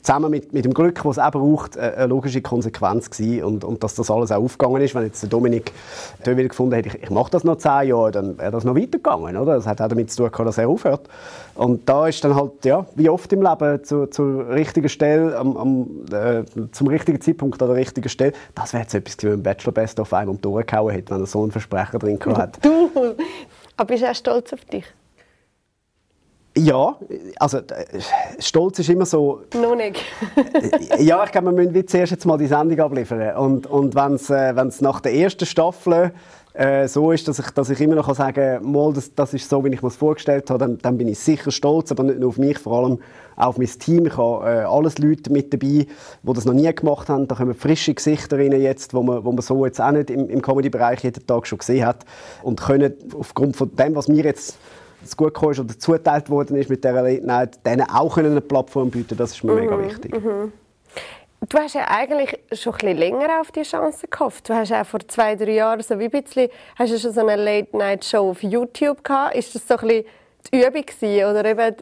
zusammen 0.02 0.32
mit, 0.32 0.54
mit 0.54 0.66
dem 0.66 0.74
Glück, 0.74 1.02
das 1.04 1.18
es 1.18 1.20
auch 1.20 1.32
braucht, 1.32 1.76
äh, 1.76 1.94
eine 1.98 2.08
logische 2.08 2.42
Konsequenz 2.42 3.10
gewesen. 3.10 3.44
Und, 3.44 3.64
und 3.64 3.84
dass 3.84 3.96
das 3.96 4.10
alles 4.10 4.32
auch 4.32 4.42
aufgegangen 4.42 4.82
ist. 4.82 4.96
Wenn 4.96 5.04
jetzt 5.04 5.22
der 5.22 5.30
Dominik 5.30 5.72
wieder 6.24 6.48
gefunden 6.48 6.74
hätte, 6.74 6.90
ich, 6.90 7.04
ich 7.04 7.10
mache 7.10 7.32
das 7.32 7.44
noch 7.44 7.58
zehn 7.58 7.90
Jahre, 7.90 8.12
dann 8.12 8.38
wäre 8.38 8.52
das 8.52 8.64
noch 8.64 8.76
weitergegangen. 8.76 9.38
Oder? 9.38 9.56
Das 9.56 9.68
hat 9.68 9.82
auch 9.82 9.88
damit 9.88 10.12
zu 10.12 10.28
tun, 10.28 10.46
dass 10.46 10.58
er 10.58 10.70
aufhört. 10.70 11.09
Und 11.56 11.90
da 11.90 12.08
ist 12.08 12.24
dann 12.24 12.36
halt, 12.36 12.64
ja, 12.64 12.86
wie 12.96 13.10
oft 13.10 13.32
im 13.34 13.42
Leben, 13.42 13.84
zu, 13.84 14.08
zur 14.08 14.50
richtigen 14.50 14.88
Stelle, 14.88 15.38
am, 15.38 15.58
am, 15.58 16.06
äh, 16.12 16.44
zum 16.72 16.88
richtigen 16.88 17.20
Zeitpunkt 17.20 17.62
an 17.62 17.68
der 17.68 17.78
richtigen 17.78 18.08
Stelle. 18.08 18.34
Das 18.56 18.74
wäre 18.74 18.84
jetzt 18.84 18.94
etwas, 18.94 19.18
wenn 19.22 19.34
ein 19.34 19.44
Bachelor 19.44 19.74
Best 19.74 20.00
auf 20.00 20.14
einem 20.14 20.40
durchgehauen 20.40 20.94
hätte, 20.94 21.14
wenn 21.14 21.22
er 21.22 21.28
so 21.28 21.42
einen 21.42 21.52
Versprecher 21.52 22.00
drin 22.00 22.20
hat. 22.38 22.64
Du! 22.64 22.90
Aber 23.76 23.88
bist 23.88 24.04
du 24.04 24.10
auch 24.10 24.16
stolz 24.16 24.54
auf 24.54 24.64
dich? 24.66 24.86
Ja, 26.58 26.98
also 27.38 27.60
äh, 27.60 27.86
Stolz 28.40 28.80
ist 28.80 28.90
immer 28.90 29.06
so... 29.06 29.42
Noch 29.54 29.76
nicht. 29.76 30.04
Äh, 30.36 31.04
ja, 31.04 31.24
ich 31.24 31.32
glaube, 31.32 31.56
wir 31.56 31.70
müssen 31.70 31.88
zuerst 31.88 32.12
jetzt 32.12 32.26
mal 32.26 32.38
die 32.38 32.48
Sendung 32.48 32.80
abliefern. 32.80 33.36
Und, 33.38 33.68
und 33.68 33.96
wenn 33.96 34.14
es 34.14 34.30
äh, 34.30 34.54
nach 34.82 35.00
der 35.00 35.14
ersten 35.14 35.46
Staffel 35.46 36.12
äh, 36.54 36.88
so 36.88 37.12
ist, 37.12 37.28
dass 37.28 37.40
ich, 37.40 37.50
dass 37.52 37.70
ich 37.70 37.80
immer 37.80 37.96
noch 37.96 38.14
sagen 38.16 38.34
kann, 38.34 38.72
mal, 38.72 38.92
das, 38.92 39.14
das 39.14 39.34
ist 39.34 39.50
so, 39.50 39.64
wie 39.64 39.70
ich 39.70 39.82
mir 39.82 39.90
das 39.90 39.98
vorgestellt 39.98 40.50
habe, 40.50 40.60
dann, 40.60 40.78
dann 40.80 40.98
bin 40.98 41.08
ich 41.08 41.20
sicher 41.20 41.52
stolz, 41.52 41.92
aber 41.92 42.04
nicht 42.04 42.20
nur 42.20 42.30
auf 42.30 42.38
mich, 42.38 42.58
vor 42.58 42.84
allem 42.84 43.00
auch 43.36 43.48
auf 43.48 43.58
mein 43.58 43.68
Team. 43.68 44.08
Ich 44.08 44.18
habe 44.18 44.46
äh, 44.46 44.64
alles 44.64 44.98
Leute 44.98 45.32
mit 45.32 45.54
dabei, 45.54 45.86
die 45.88 45.88
das 46.24 46.46
noch 46.46 46.54
nie 46.54 46.74
gemacht 46.74 47.08
haben. 47.08 47.28
Da 47.28 47.36
kommen 47.36 47.54
frische 47.54 47.94
Gesichter 47.94 48.38
rein 48.38 48.52
jetzt, 48.52 48.94
wo 48.94 49.04
man, 49.04 49.24
wo 49.24 49.32
man 49.32 49.42
so 49.42 49.66
jetzt 49.66 49.80
auch 49.80 49.92
nicht 49.92 50.10
im, 50.10 50.30
im 50.30 50.42
Comedy-Bereich 50.42 51.04
jeden 51.04 51.26
Tag 51.26 51.48
schon 51.48 51.60
gesehen 51.60 51.86
hat 51.86 52.04
und 52.42 52.60
können 52.60 52.94
aufgrund 53.18 53.56
von 53.56 53.76
dem, 53.76 53.96
was 53.96 54.08
mir 54.08 54.24
jetzt 54.24 54.58
gut 55.16 55.34
gekommen 55.34 55.54
ist 55.54 55.60
oder 55.60 55.78
zuteilt 55.78 56.30
worden 56.30 56.58
ist 56.58 56.70
mit 56.70 56.84
dieser 56.84 57.02
Late 57.02 57.26
Night, 57.26 57.66
denen 57.66 57.90
auch 57.90 58.18
eine 58.18 58.42
Plattform 58.42 58.90
bieten, 58.90 59.16
das 59.18 59.32
ist 59.32 59.44
mir 59.44 59.54
mhm, 59.54 59.60
mega 59.60 59.80
wichtig. 59.80 60.14
Mhm. 60.14 60.52
Du 61.48 61.58
hast 61.58 61.74
ja 61.74 61.88
eigentlich 61.88 62.38
schon 62.52 62.74
ein 62.74 62.80
bisschen 62.80 62.98
länger 62.98 63.40
auf 63.40 63.52
die 63.52 63.64
Chance 63.64 64.08
gehofft. 64.08 64.50
Du 64.50 64.54
hast 64.54 64.70
ja 64.70 64.84
vor 64.84 65.00
zwei, 65.08 65.36
drei 65.36 65.52
Jahren 65.52 65.82
so 65.82 65.98
wie 65.98 66.06
ein 66.06 66.12
bisschen, 66.12 66.50
hast 66.78 66.92
du 66.92 67.00
schon 67.00 67.14
so 67.14 67.26
eine 67.26 67.42
Late-Night-Show 67.42 68.32
auf 68.32 68.44
YouTube 68.44 69.04
gehabt. 69.04 69.36
Ist 69.36 69.56
das 69.56 69.68
so 69.68 69.78
ein 69.78 69.88
bisschen 69.88 70.06
die 70.52 70.62
Übung 70.62 70.86
gewesen, 70.86 71.26
oder 71.26 71.46
eben 71.46 71.76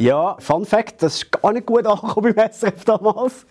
Ja, 0.00 0.36
Fun 0.38 0.64
Fact, 0.64 1.02
das 1.02 1.16
ist 1.16 1.32
gar 1.32 1.52
nicht 1.52 1.66
gut 1.66 1.84
angekommen 1.86 2.32
beim 2.32 2.48
SRF 2.52 2.84
damals. 2.84 3.46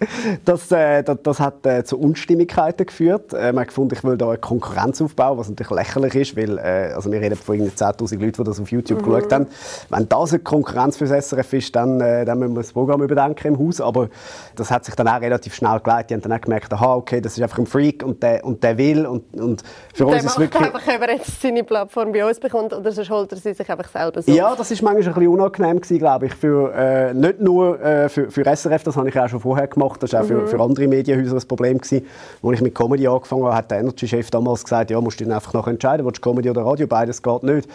Das, 0.45 0.71
äh, 0.71 1.03
das, 1.03 1.17
das 1.21 1.41
hat 1.41 1.65
äh, 1.65 1.83
zu 1.83 1.99
Unstimmigkeiten 1.99 2.85
geführt. 2.85 3.33
Äh, 3.33 3.51
man 3.51 3.63
hat 3.63 3.67
gefunden, 3.67 3.93
ich 3.93 4.03
will 4.05 4.17
da 4.17 4.29
eine 4.29 4.37
Konkurrenz 4.37 5.01
aufbauen, 5.01 5.37
was 5.37 5.49
natürlich 5.49 5.71
lächerlich 5.71 6.15
ist, 6.15 6.37
weil 6.37 6.57
äh, 6.57 6.93
also 6.95 7.11
wir 7.11 7.19
reden 7.19 7.35
von 7.35 7.57
10'000 7.57 8.17
Leuten, 8.17 8.31
die 8.31 8.43
das 8.45 8.61
auf 8.61 8.71
YouTube 8.71 9.01
mhm. 9.01 9.11
geschaut 9.11 9.33
haben. 9.33 9.47
Wenn 9.89 10.07
das 10.07 10.31
eine 10.31 10.39
Konkurrenz 10.39 10.95
für 10.95 11.05
das 11.05 11.27
SRF 11.27 11.51
ist, 11.51 11.75
dann, 11.75 11.99
äh, 11.99 12.23
dann 12.23 12.39
müssen 12.39 12.53
wir 12.53 12.61
das 12.61 12.71
Programm 12.71 13.03
überdenken 13.03 13.47
im 13.55 13.59
Haus. 13.59 13.81
Aber 13.81 14.07
das 14.55 14.71
hat 14.71 14.85
sich 14.85 14.95
dann 14.95 15.09
auch 15.09 15.19
relativ 15.19 15.53
schnell 15.53 15.81
geleitet. 15.81 16.11
Die 16.11 16.13
haben 16.13 16.21
dann 16.21 16.31
auch 16.31 16.41
gemerkt, 16.41 16.71
aha, 16.71 16.95
okay, 16.95 17.19
das 17.19 17.35
ist 17.35 17.43
einfach 17.43 17.59
ein 17.59 17.65
Freak 17.65 18.03
und 18.03 18.23
der, 18.23 18.45
und 18.45 18.63
der 18.63 18.77
will. 18.77 19.05
Und, 19.05 19.35
und 19.37 19.63
für 19.93 20.05
uns 20.05 20.23
ist 20.23 20.39
wirklich... 20.39 20.63
einfach, 20.63 20.87
ob 20.95 21.01
er 21.01 21.13
jetzt 21.13 21.41
seine 21.41 21.65
Plattform 21.65 22.13
bei 22.13 22.25
uns 22.25 22.39
bekommt 22.39 22.71
oder 22.71 22.89
sonst 22.93 23.09
holt 23.09 23.33
er 23.33 23.37
sie 23.37 23.53
sich 23.53 23.69
einfach 23.69 23.89
selber 23.89 24.21
so. 24.21 24.31
Ja, 24.31 24.55
das 24.55 24.71
ist 24.71 24.81
manchmal 24.81 25.09
ein 25.09 25.13
bisschen 25.13 25.27
unangenehm 25.27 25.81
gewesen, 25.81 25.99
glaube 25.99 26.27
ich 26.27 26.36
für, 26.37 26.73
äh, 26.73 27.13
nicht 27.13 27.41
nur 27.41 27.81
äh, 27.81 28.09
für, 28.09 28.31
für 28.31 28.43
SRF, 28.43 28.83
das 28.83 28.95
habe 28.95 29.09
ich 29.09 29.19
auch 29.19 29.27
schon 29.27 29.39
vorher 29.39 29.67
gemacht, 29.67 30.01
das 30.01 30.13
war 30.13 30.21
auch 30.21 30.25
für, 30.25 30.41
mhm. 30.41 30.47
für 30.47 30.59
andere 30.61 30.87
Medienhäuser 30.87 31.35
ein 31.35 31.47
Problem 31.47 31.77
gewesen. 31.77 32.05
Als 32.41 32.53
ich 32.53 32.61
mit 32.61 32.75
Comedy 32.75 33.07
angefangen 33.07 33.45
habe, 33.45 33.55
hat 33.55 33.71
der 33.71 33.79
Energy-Chef 33.79 34.29
damals 34.31 34.63
gesagt, 34.63 34.91
ja, 34.91 35.01
musst 35.01 35.19
du 35.19 35.25
einfach 35.33 35.53
noch 35.53 35.67
entscheiden, 35.67 36.05
willst 36.05 36.23
du 36.23 36.29
Comedy 36.29 36.49
oder 36.49 36.65
Radio, 36.65 36.87
beides 36.87 37.21
geht 37.21 37.43
nicht. 37.43 37.67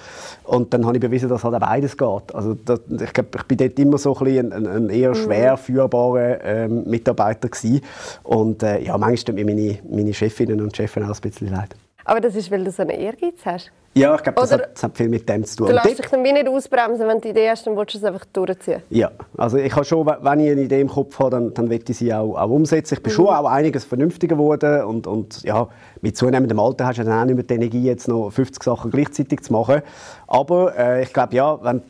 Und 0.45 0.73
dann 0.73 0.87
habe 0.87 0.97
ich 0.97 1.01
bewiesen, 1.01 1.29
dass 1.29 1.45
halt 1.45 1.55
auch 1.55 1.61
beides 1.61 1.97
geht. 1.97 2.35
Also 2.35 2.55
das, 2.65 2.81
ich, 2.89 3.13
glaub, 3.13 3.35
ich 3.35 3.43
bin 3.45 3.59
dort 3.59 3.79
immer 3.79 3.99
so 3.99 4.17
ein, 4.17 4.25
bisschen 4.25 4.53
ein, 4.53 4.67
ein 4.67 4.91
eher 4.91 5.11
mhm. 5.11 5.15
schwer 5.15 5.57
führbarer 5.57 6.45
ähm, 6.45 6.85
Mitarbeiter 6.87 7.49
gewesen. 7.49 7.81
Und 8.23 8.63
äh, 8.63 8.81
ja, 8.83 8.97
manchmal 8.97 9.17
tun 9.17 9.35
mir 9.35 9.45
meine, 9.45 9.79
meine 9.91 10.15
Chefinnen 10.15 10.61
und 10.61 10.77
Chefs 10.77 10.97
auch 10.97 11.03
ein 11.03 11.21
bisschen 11.21 11.51
leid. 11.51 11.75
Aber 12.05 12.21
das 12.21 12.35
ist, 12.35 12.51
weil 12.51 12.65
du 12.65 12.71
so 12.71 12.83
einen 12.83 12.91
Ehrgeiz 12.91 13.37
hast? 13.45 13.71
Ja, 13.95 14.15
ich 14.15 14.23
glaube, 14.23 14.41
das, 14.41 14.49
das, 14.49 14.83
hat 14.83 14.97
viel 14.97 15.09
mit 15.11 15.29
dem 15.29 15.45
zu 15.45 15.57
tun. 15.57 15.67
Du 15.67 15.75
lässt 15.75 15.99
dich 15.99 16.07
dann 16.07 16.25
wie 16.25 16.33
nicht 16.33 16.49
ausbremsen, 16.49 17.07
wenn 17.07 17.19
du 17.19 17.21
die 17.21 17.29
Idee 17.29 17.51
hast, 17.51 17.67
dann 17.67 17.77
willst 17.77 17.93
du 17.93 17.99
es 17.99 18.05
einfach 18.05 18.25
durchziehen? 18.33 18.83
Ja, 18.89 19.11
also 19.37 19.59
ich 19.59 19.75
habe 19.75 19.85
schon, 19.85 20.07
wenn 20.07 20.41
ich 20.41 20.51
eine 20.51 20.63
Idee 20.63 20.81
im 20.81 20.89
Kopf 20.89 21.19
habe, 21.19 21.31
dann, 21.33 21.53
dann 21.53 21.69
will 21.69 21.83
ich 21.87 21.99
sie 21.99 22.13
auch, 22.15 22.35
auch 22.35 22.49
umsetzen. 22.49 22.95
Ich 22.95 23.03
bin 23.03 23.13
mhm. 23.13 23.17
schon 23.17 23.27
auch 23.27 23.45
einiges 23.45 23.85
vernünftiger 23.85 24.37
geworden 24.37 24.85
und, 24.85 25.07
und 25.07 25.43
ja, 25.43 25.69
mit 26.01 26.17
zunehmendem 26.17 26.59
Alter 26.59 26.87
hast 26.87 27.01
du 27.01 27.05
dann 27.05 27.21
auch 27.21 27.27
nicht 27.27 27.35
mehr 27.35 27.45
die 27.45 27.55
Energie, 27.55 27.83
jetzt 27.83 28.09
noch 28.09 28.31
50 28.31 28.63
Sachen 28.63 28.91
gleichzeitig 28.91 29.43
zu 29.43 29.53
machen. 29.53 29.83
Aber 30.27 30.75
äh, 30.75 31.03
ich 31.03 31.13
glaube, 31.13 31.37
ja, 31.37 31.63
wenn, 31.63 31.83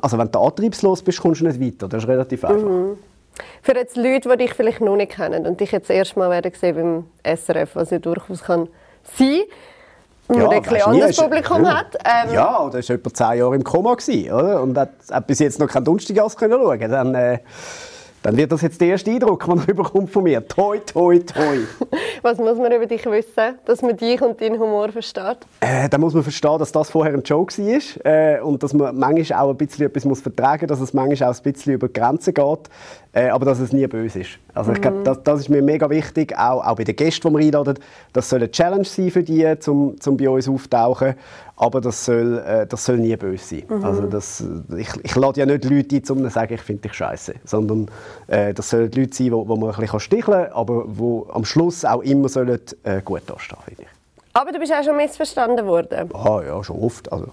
also 0.00 0.18
wenn 0.18 0.30
du 0.30 0.38
antriebslos 0.38 1.02
bist, 1.02 1.20
kommst 1.20 1.40
du 1.40 1.46
nicht 1.46 1.60
weiter. 1.60 1.88
Das 1.88 2.04
ist 2.04 2.08
relativ 2.08 2.44
einfach. 2.44 2.68
Mhm. 2.68 2.98
Für 3.62 3.74
jetzt 3.74 3.96
Leute, 3.96 4.28
die 4.28 4.36
dich 4.44 4.54
vielleicht 4.54 4.80
noch 4.80 4.94
nicht 4.94 5.12
kennen 5.12 5.44
und 5.46 5.58
dich 5.58 5.72
jetzt 5.72 5.90
erst 5.90 6.16
mal 6.16 6.30
werden 6.30 6.52
sehen 6.54 7.04
beim 7.24 7.36
SRF, 7.36 7.74
was 7.74 7.90
ja 7.90 7.98
durchaus 7.98 8.44
kann 8.44 8.68
sein 9.16 9.42
ja, 10.34 10.48
ein 10.48 10.62
bisschen 10.62 10.82
anderes 10.82 11.16
Publikum 11.16 11.64
ja. 11.64 11.78
hat. 11.78 11.98
Ähm, 12.04 12.34
ja, 12.34 12.60
oder 12.60 12.74
war 12.74 12.90
etwa 12.90 13.14
zehn 13.14 13.38
Jahre 13.38 13.54
im 13.54 13.64
Koma 13.64 13.94
gewesen, 13.94 14.32
oder? 14.32 14.62
und 14.62 14.78
hat, 14.78 14.90
hat 15.10 15.26
bis 15.26 15.38
jetzt 15.40 15.58
noch 15.58 15.68
keinen 15.68 15.84
Dunstigas 15.84 16.36
können 16.36 16.54
schauen. 16.54 16.90
Dann, 16.90 17.14
äh, 17.14 17.38
dann 18.22 18.36
wird 18.36 18.52
das 18.52 18.62
jetzt 18.62 18.80
der 18.80 18.88
erste 18.88 19.10
Eindruck, 19.10 19.44
den 19.44 19.76
er 19.76 20.06
von 20.06 20.22
mir. 20.22 20.46
Toi, 20.46 20.78
toi, 20.78 21.18
toi. 21.18 21.58
Was 22.22 22.38
muss 22.38 22.56
man 22.56 22.72
über 22.72 22.86
dich 22.86 23.04
wissen, 23.06 23.58
dass 23.64 23.82
man 23.82 23.96
dich 23.96 24.20
und 24.22 24.40
deinen 24.40 24.58
Humor 24.58 24.90
versteht? 24.90 25.38
Äh, 25.60 25.88
dann 25.88 26.00
muss 26.00 26.14
man 26.14 26.22
verstehen, 26.22 26.58
dass 26.58 26.70
das 26.70 26.90
vorher 26.90 27.14
ein 27.14 27.22
Joke 27.22 27.56
war 27.58 28.06
äh, 28.06 28.40
und 28.40 28.62
dass 28.62 28.72
man 28.72 28.96
manchmal 28.96 29.40
auch 29.40 29.50
ein 29.50 29.56
bisschen 29.56 29.86
etwas 29.86 30.04
muss 30.04 30.20
vertragen 30.20 30.66
muss, 30.68 30.78
dass 30.78 30.80
es 30.80 30.94
manchmal 30.94 31.30
auch 31.30 31.36
ein 31.36 31.52
bisschen 31.52 31.74
über 31.74 31.88
Grenzen 31.88 32.34
geht. 32.34 32.68
Äh, 33.14 33.28
aber 33.28 33.44
dass 33.44 33.58
es 33.58 33.72
nie 33.72 33.86
böse 33.86 34.20
ist. 34.20 34.38
Also 34.54 34.70
mhm. 34.70 34.76
ich 34.76 34.82
glaube, 34.82 35.02
das, 35.04 35.22
das, 35.22 35.40
ist 35.40 35.48
mir 35.50 35.60
mega 35.60 35.90
wichtig, 35.90 36.34
auch, 36.38 36.64
auch 36.64 36.76
bei 36.76 36.84
den 36.84 36.96
Gästen, 36.96 37.28
die 37.28 37.34
wir 37.34 37.44
einladen. 37.44 37.78
Das 38.14 38.30
soll 38.30 38.38
eine 38.38 38.50
Challenge 38.50 38.86
sein 38.86 39.10
für 39.10 39.22
die, 39.22 39.44
um, 39.66 39.96
um 40.06 40.16
bei 40.16 40.30
uns 40.30 40.48
aufzutauchen. 40.48 41.14
Aber 41.56 41.80
das 41.80 42.04
soll, 42.04 42.38
äh, 42.38 42.66
das 42.66 42.84
soll 42.84 42.98
nie 42.98 43.14
böse 43.16 43.44
sein. 43.44 43.64
Mhm. 43.68 43.84
Also 43.84 44.02
das, 44.06 44.44
ich, 44.76 44.88
ich 45.02 45.14
lade 45.14 45.40
ja 45.40 45.46
nicht 45.46 45.64
Leute 45.64 45.96
ein, 45.96 46.02
um 46.10 46.24
zu 46.24 46.30
sagen, 46.30 46.54
ich 46.54 46.62
finde 46.62 46.82
dich 46.82 46.94
scheiße, 46.94 47.34
sondern 47.44 47.88
äh, 48.26 48.54
das 48.54 48.70
sollen 48.70 48.90
Leute 48.92 49.14
sein, 49.14 49.32
wo, 49.32 49.46
wo 49.46 49.56
man 49.56 49.74
ein 49.74 49.80
bisschen 49.80 50.00
sticheln 50.00 50.44
kann, 50.44 50.52
aber 50.52 50.86
die 50.88 51.32
am 51.32 51.44
Schluss 51.44 51.84
auch 51.84 52.02
immer 52.02 52.28
sollen, 52.28 52.60
äh, 52.84 53.02
gut 53.02 53.22
dastehen, 53.26 53.58
finde 53.64 53.82
ich. 53.82 53.88
Aber 54.34 54.50
du 54.50 54.58
bist 54.58 54.72
auch 54.72 54.82
schon 54.82 54.96
missverstanden 54.96 55.66
worden. 55.66 56.10
Ah 56.14 56.40
ja, 56.44 56.64
schon 56.64 56.78
oft. 56.78 57.12
Also, 57.12 57.28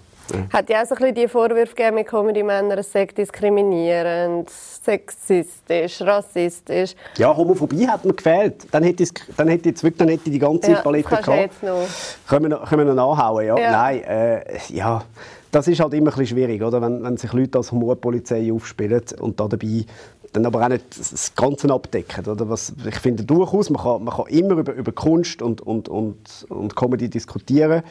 hat 0.52 0.70
ja 0.70 0.82
auch 0.82 0.86
so 0.86 0.94
ein 0.94 0.98
bisschen 0.98 1.14
die 1.14 1.28
Vorwürfe 1.28 1.74
gegeben 1.74 1.96
mit 1.96 2.06
Comedy-Männern, 2.06 2.78
es 2.78 2.92
sei 2.92 3.06
diskriminierend, 3.06 4.50
sexistisch, 4.50 6.00
rassistisch. 6.02 6.94
Ja, 7.16 7.36
Homophobie 7.36 7.86
hat 7.86 8.04
mir 8.04 8.14
gefehlt. 8.14 8.66
Dann 8.70 8.82
hätte 8.82 9.02
ich, 9.02 9.10
dann 9.36 9.48
hätte 9.48 9.70
ich, 9.70 9.82
wirklich, 9.82 9.98
dann 9.98 10.08
hätte 10.08 10.22
ich 10.26 10.32
die 10.32 10.38
ganze 10.38 10.72
ja, 10.72 10.80
Palette 10.80 11.08
gehabt. 11.08 11.28
Jetzt 11.28 11.62
noch. 11.62 11.86
Können, 12.28 12.44
wir 12.44 12.48
noch, 12.50 12.68
können 12.68 12.86
wir 12.86 12.94
noch 12.94 13.16
nachhauen? 13.16 13.46
Ja? 13.46 13.58
ja. 13.58 13.70
Nein, 13.70 14.02
äh, 14.02 14.58
ja. 14.68 15.02
Das 15.50 15.66
ist 15.66 15.80
halt 15.80 15.94
immer 15.94 16.12
ein 16.12 16.18
bisschen 16.18 16.38
schwierig, 16.38 16.62
oder? 16.62 16.80
Wenn, 16.80 17.02
wenn 17.02 17.16
sich 17.16 17.32
Leute 17.32 17.58
als 17.58 17.72
Humorpolizei 17.72 18.52
aufspielen 18.52 19.02
und 19.20 19.40
da 19.40 19.48
dabei 19.48 19.84
dann 20.32 20.46
aber 20.46 20.64
auch 20.64 20.68
nicht 20.68 20.84
das 20.96 21.34
Ganze 21.34 21.72
abdecken. 21.72 22.26
Oder? 22.26 22.48
Was, 22.48 22.72
ich 22.86 22.96
finde 22.96 23.24
durchaus, 23.24 23.70
man 23.70 23.82
kann, 23.82 24.04
man 24.04 24.14
kann 24.14 24.26
immer 24.26 24.52
über, 24.58 24.72
über 24.72 24.92
Kunst 24.92 25.42
und, 25.42 25.60
und, 25.60 25.88
und, 25.88 26.46
und 26.48 26.76
Comedy 26.76 27.08
diskutieren. 27.08 27.82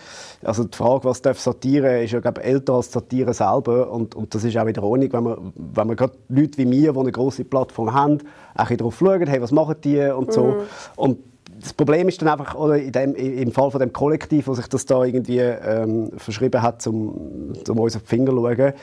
Also 0.43 0.63
die 0.63 0.77
Frage, 0.77 1.03
was 1.03 1.21
darf 1.21 1.39
Satire, 1.39 2.03
ist 2.03 2.11
ja 2.11 2.19
glaube 2.19 2.43
älter 2.43 2.73
als 2.73 2.91
Satire 2.91 3.33
selber 3.33 3.91
und, 3.91 4.15
und 4.15 4.33
das 4.33 4.43
ist 4.43 4.57
auch 4.57 4.65
wieder 4.65 4.83
Ordnung, 4.83 5.11
wenn 5.11 5.23
man, 5.23 5.53
wenn 5.55 5.87
man 5.87 5.95
gerade 5.95 6.13
Leute 6.29 6.57
wie 6.57 6.65
mir, 6.65 6.93
die 6.93 6.99
eine 6.99 7.11
große 7.11 7.43
Plattform 7.43 7.93
haben, 7.93 8.19
auch 8.55 8.69
darauf 8.69 8.97
schauen, 8.97 9.27
hey, 9.27 9.41
was 9.41 9.51
machen 9.51 9.75
die 9.83 9.99
und 9.99 10.31
so. 10.31 10.45
Mhm. 10.45 10.55
Und 10.95 11.17
das 11.61 11.73
Problem 11.73 12.07
ist 12.07 12.21
dann 12.21 12.29
einfach, 12.29 12.55
oder 12.55 12.77
in 12.77 12.91
dem, 12.91 13.15
im 13.15 13.51
Fall 13.51 13.69
von 13.69 13.81
dem 13.81 13.91
Kollektiv, 13.91 14.47
wo 14.47 14.53
sich 14.53 14.67
das 14.67 14.85
da 14.85 15.03
irgendwie 15.03 15.39
ähm, 15.39 16.11
verschrieben 16.15 16.61
hat, 16.61 16.85
um, 16.87 17.53
um 17.67 17.79
uns 17.79 17.95
auf 17.97 18.03
die 18.03 18.07
Finger 18.07 18.31
zu 18.31 18.37
schauen, 18.37 18.73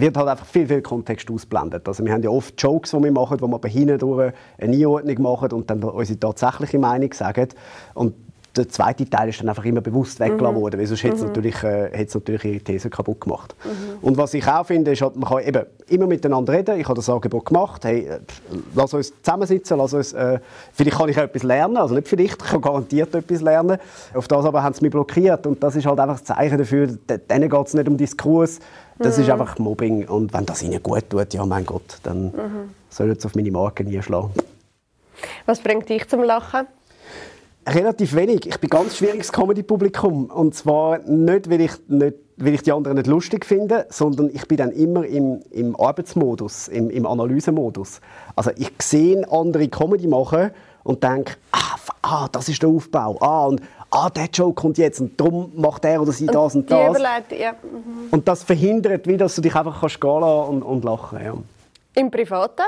wird 0.00 0.16
halt 0.16 0.28
einfach 0.28 0.46
viel, 0.46 0.66
viel 0.66 0.82
Kontext 0.82 1.30
ausblendet. 1.30 1.86
Also 1.86 2.04
wir 2.04 2.12
haben 2.12 2.22
ja 2.22 2.30
oft 2.30 2.60
Jokes, 2.60 2.90
die 2.90 3.02
wir 3.02 3.12
machen, 3.12 3.40
wo 3.40 3.46
wir 3.46 3.58
bei 3.58 3.68
hinten 3.68 3.98
durch 3.98 4.32
eine 4.58 4.72
Einordnung 4.72 5.22
machen 5.22 5.52
und 5.52 5.70
dann 5.70 5.82
unsere 5.82 6.18
tatsächliche 6.18 6.78
Meinung 6.78 7.12
sagen. 7.12 7.48
Und 7.94 8.14
der 8.56 8.68
zweite 8.68 9.08
Teil 9.08 9.30
ist 9.30 9.40
dann 9.40 9.48
einfach 9.48 9.64
immer 9.64 9.80
bewusst 9.80 10.20
weggelassen 10.20 10.56
mhm. 10.56 10.60
worden, 10.60 10.80
weil 10.80 10.86
sonst 10.86 11.02
hätte 11.02 11.14
es 11.16 11.20
mhm. 11.22 11.28
natürlich, 11.28 11.62
äh, 11.62 12.06
natürlich 12.14 12.44
ihre 12.44 12.60
These 12.60 12.90
kaputt 12.90 13.20
gemacht. 13.20 13.54
Mhm. 13.64 13.98
Und 14.02 14.16
was 14.18 14.34
ich 14.34 14.46
auch 14.46 14.66
finde, 14.66 14.92
ist, 14.92 15.00
halt, 15.00 15.16
man 15.16 15.28
kann 15.28 15.42
eben 15.42 15.64
immer 15.88 16.06
miteinander 16.06 16.52
reden. 16.52 16.78
Ich 16.78 16.84
habe 16.84 16.96
das 16.96 17.08
Angebot 17.08 17.46
gemacht, 17.46 17.84
hey, 17.84 18.06
äh, 18.06 18.20
lass 18.74 18.92
uns 18.92 19.12
zusammensitzen, 19.22 19.78
lass 19.78 19.94
uns, 19.94 20.12
äh, 20.12 20.38
vielleicht 20.72 20.98
kann 20.98 21.08
ich 21.08 21.16
etwas 21.16 21.42
lernen, 21.42 21.78
also 21.78 21.94
nicht 21.94 22.08
vielleicht, 22.08 22.42
ich 22.42 22.50
kann 22.50 22.60
garantiert 22.60 23.14
etwas 23.14 23.40
lernen. 23.40 23.78
Auf 24.14 24.28
das 24.28 24.44
aber 24.44 24.62
haben 24.62 24.74
sie 24.74 24.82
mich 24.82 24.90
blockiert 24.90 25.46
und 25.46 25.62
das 25.62 25.76
ist 25.76 25.86
halt 25.86 25.98
einfach 25.98 26.18
ein 26.18 26.24
Zeichen 26.24 26.58
dafür, 26.58 26.88
denen 26.88 27.48
geht 27.48 27.66
es 27.66 27.74
nicht 27.74 27.88
um 27.88 27.96
Diskurs, 27.96 28.58
das 28.98 29.18
ist 29.18 29.26
mhm. 29.26 29.32
einfach 29.32 29.58
Mobbing 29.58 30.08
und 30.08 30.32
wenn 30.32 30.46
das 30.46 30.62
ihnen 30.62 30.82
gut 30.82 31.08
tut, 31.10 31.32
ja 31.34 31.44
mein 31.46 31.66
Gott, 31.66 31.98
dann 32.02 32.24
mhm. 32.26 32.70
sollen 32.88 33.18
sie 33.18 33.26
auf 33.26 33.34
meine 33.34 33.50
Marke 33.50 33.84
nie 33.84 34.00
schlagen. 34.02 34.32
Was 35.46 35.60
bringt 35.60 35.88
dich 35.88 36.08
zum 36.08 36.22
Lachen? 36.22 36.66
Relativ 37.66 38.14
wenig. 38.16 38.46
Ich 38.46 38.58
bin 38.58 38.68
ganz 38.68 38.96
schwieriges 38.96 39.30
Comedy-Publikum. 39.30 40.26
Und 40.26 40.54
zwar 40.54 40.98
nicht 40.98 41.48
weil, 41.48 41.60
ich 41.60 41.72
nicht, 41.86 42.16
weil 42.36 42.54
ich 42.54 42.62
die 42.62 42.72
anderen 42.72 42.96
nicht 42.96 43.06
lustig 43.06 43.46
finde, 43.46 43.86
sondern 43.88 44.30
ich 44.34 44.48
bin 44.48 44.56
dann 44.56 44.72
immer 44.72 45.06
im, 45.06 45.42
im 45.50 45.78
Arbeitsmodus, 45.78 46.66
im, 46.66 46.90
im 46.90 47.06
Analysemodus. 47.06 48.00
Also 48.34 48.50
ich 48.56 48.72
sehe 48.80 49.30
andere 49.30 49.68
Comedy 49.68 50.08
machen 50.08 50.50
und 50.82 51.04
denke, 51.04 51.34
ah, 51.52 51.61
ah, 52.02 52.28
das 52.30 52.48
ist 52.48 52.62
der 52.62 52.68
Aufbau. 52.68 53.16
Ah, 53.20 53.46
und 53.46 53.62
ah, 53.90 54.10
der 54.10 54.26
Joke 54.26 54.60
kommt 54.60 54.78
jetzt 54.78 55.00
und 55.00 55.18
darum 55.18 55.52
macht 55.54 55.84
er 55.84 56.02
oder 56.02 56.12
sie 56.12 56.26
das 56.26 56.54
und, 56.54 56.70
und 56.70 56.70
das. 56.70 57.00
Ja. 57.38 57.52
Mhm. 57.52 58.08
Und 58.10 58.28
das 58.28 58.42
verhindert, 58.42 59.06
wie 59.06 59.16
dass 59.16 59.34
du 59.36 59.40
dich 59.40 59.54
einfach 59.54 59.80
kannst 59.80 60.00
gehen 60.00 60.22
und, 60.22 60.62
und 60.62 60.84
lachen 60.84 61.18
ja. 61.24 61.34
Im 61.94 62.10
Privaten? 62.10 62.62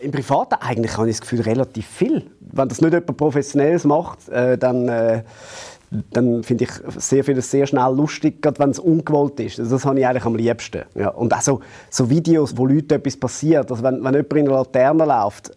Im 0.00 0.10
Privaten 0.10 0.56
eigentlich 0.60 0.96
habe 0.96 1.08
ich 1.08 1.16
das 1.16 1.22
Gefühl 1.22 1.40
relativ 1.42 1.86
viel. 1.86 2.30
Wenn 2.40 2.68
das 2.68 2.80
nicht 2.80 2.92
jemand 2.92 3.16
Professionelles 3.16 3.84
macht, 3.84 4.28
äh, 4.28 4.58
dann, 4.58 4.88
äh, 4.88 5.22
dann 6.10 6.42
finde 6.42 6.64
ich 6.64 6.70
sehr 6.96 7.24
vieles 7.24 7.50
sehr 7.50 7.66
schnell 7.66 7.94
lustig, 7.94 8.42
gerade 8.42 8.58
wenn 8.58 8.70
es 8.70 8.78
ungewollt 8.78 9.38
ist. 9.40 9.60
Also 9.60 9.76
das 9.76 9.84
habe 9.84 9.98
ich 9.98 10.06
eigentlich 10.06 10.24
am 10.24 10.34
liebsten. 10.34 10.82
Ja. 10.94 11.08
Und 11.10 11.32
auch 11.32 11.40
so, 11.40 11.60
so 11.90 12.10
Videos, 12.10 12.56
wo 12.56 12.66
Leuten 12.66 12.94
etwas 12.94 13.16
passiert, 13.16 13.70
also 13.70 13.82
wenn, 13.82 14.02
wenn 14.02 14.14
jemand 14.14 14.32
in 14.32 14.48
einer 14.48 14.58
Laterne 14.58 15.04
läuft, 15.04 15.52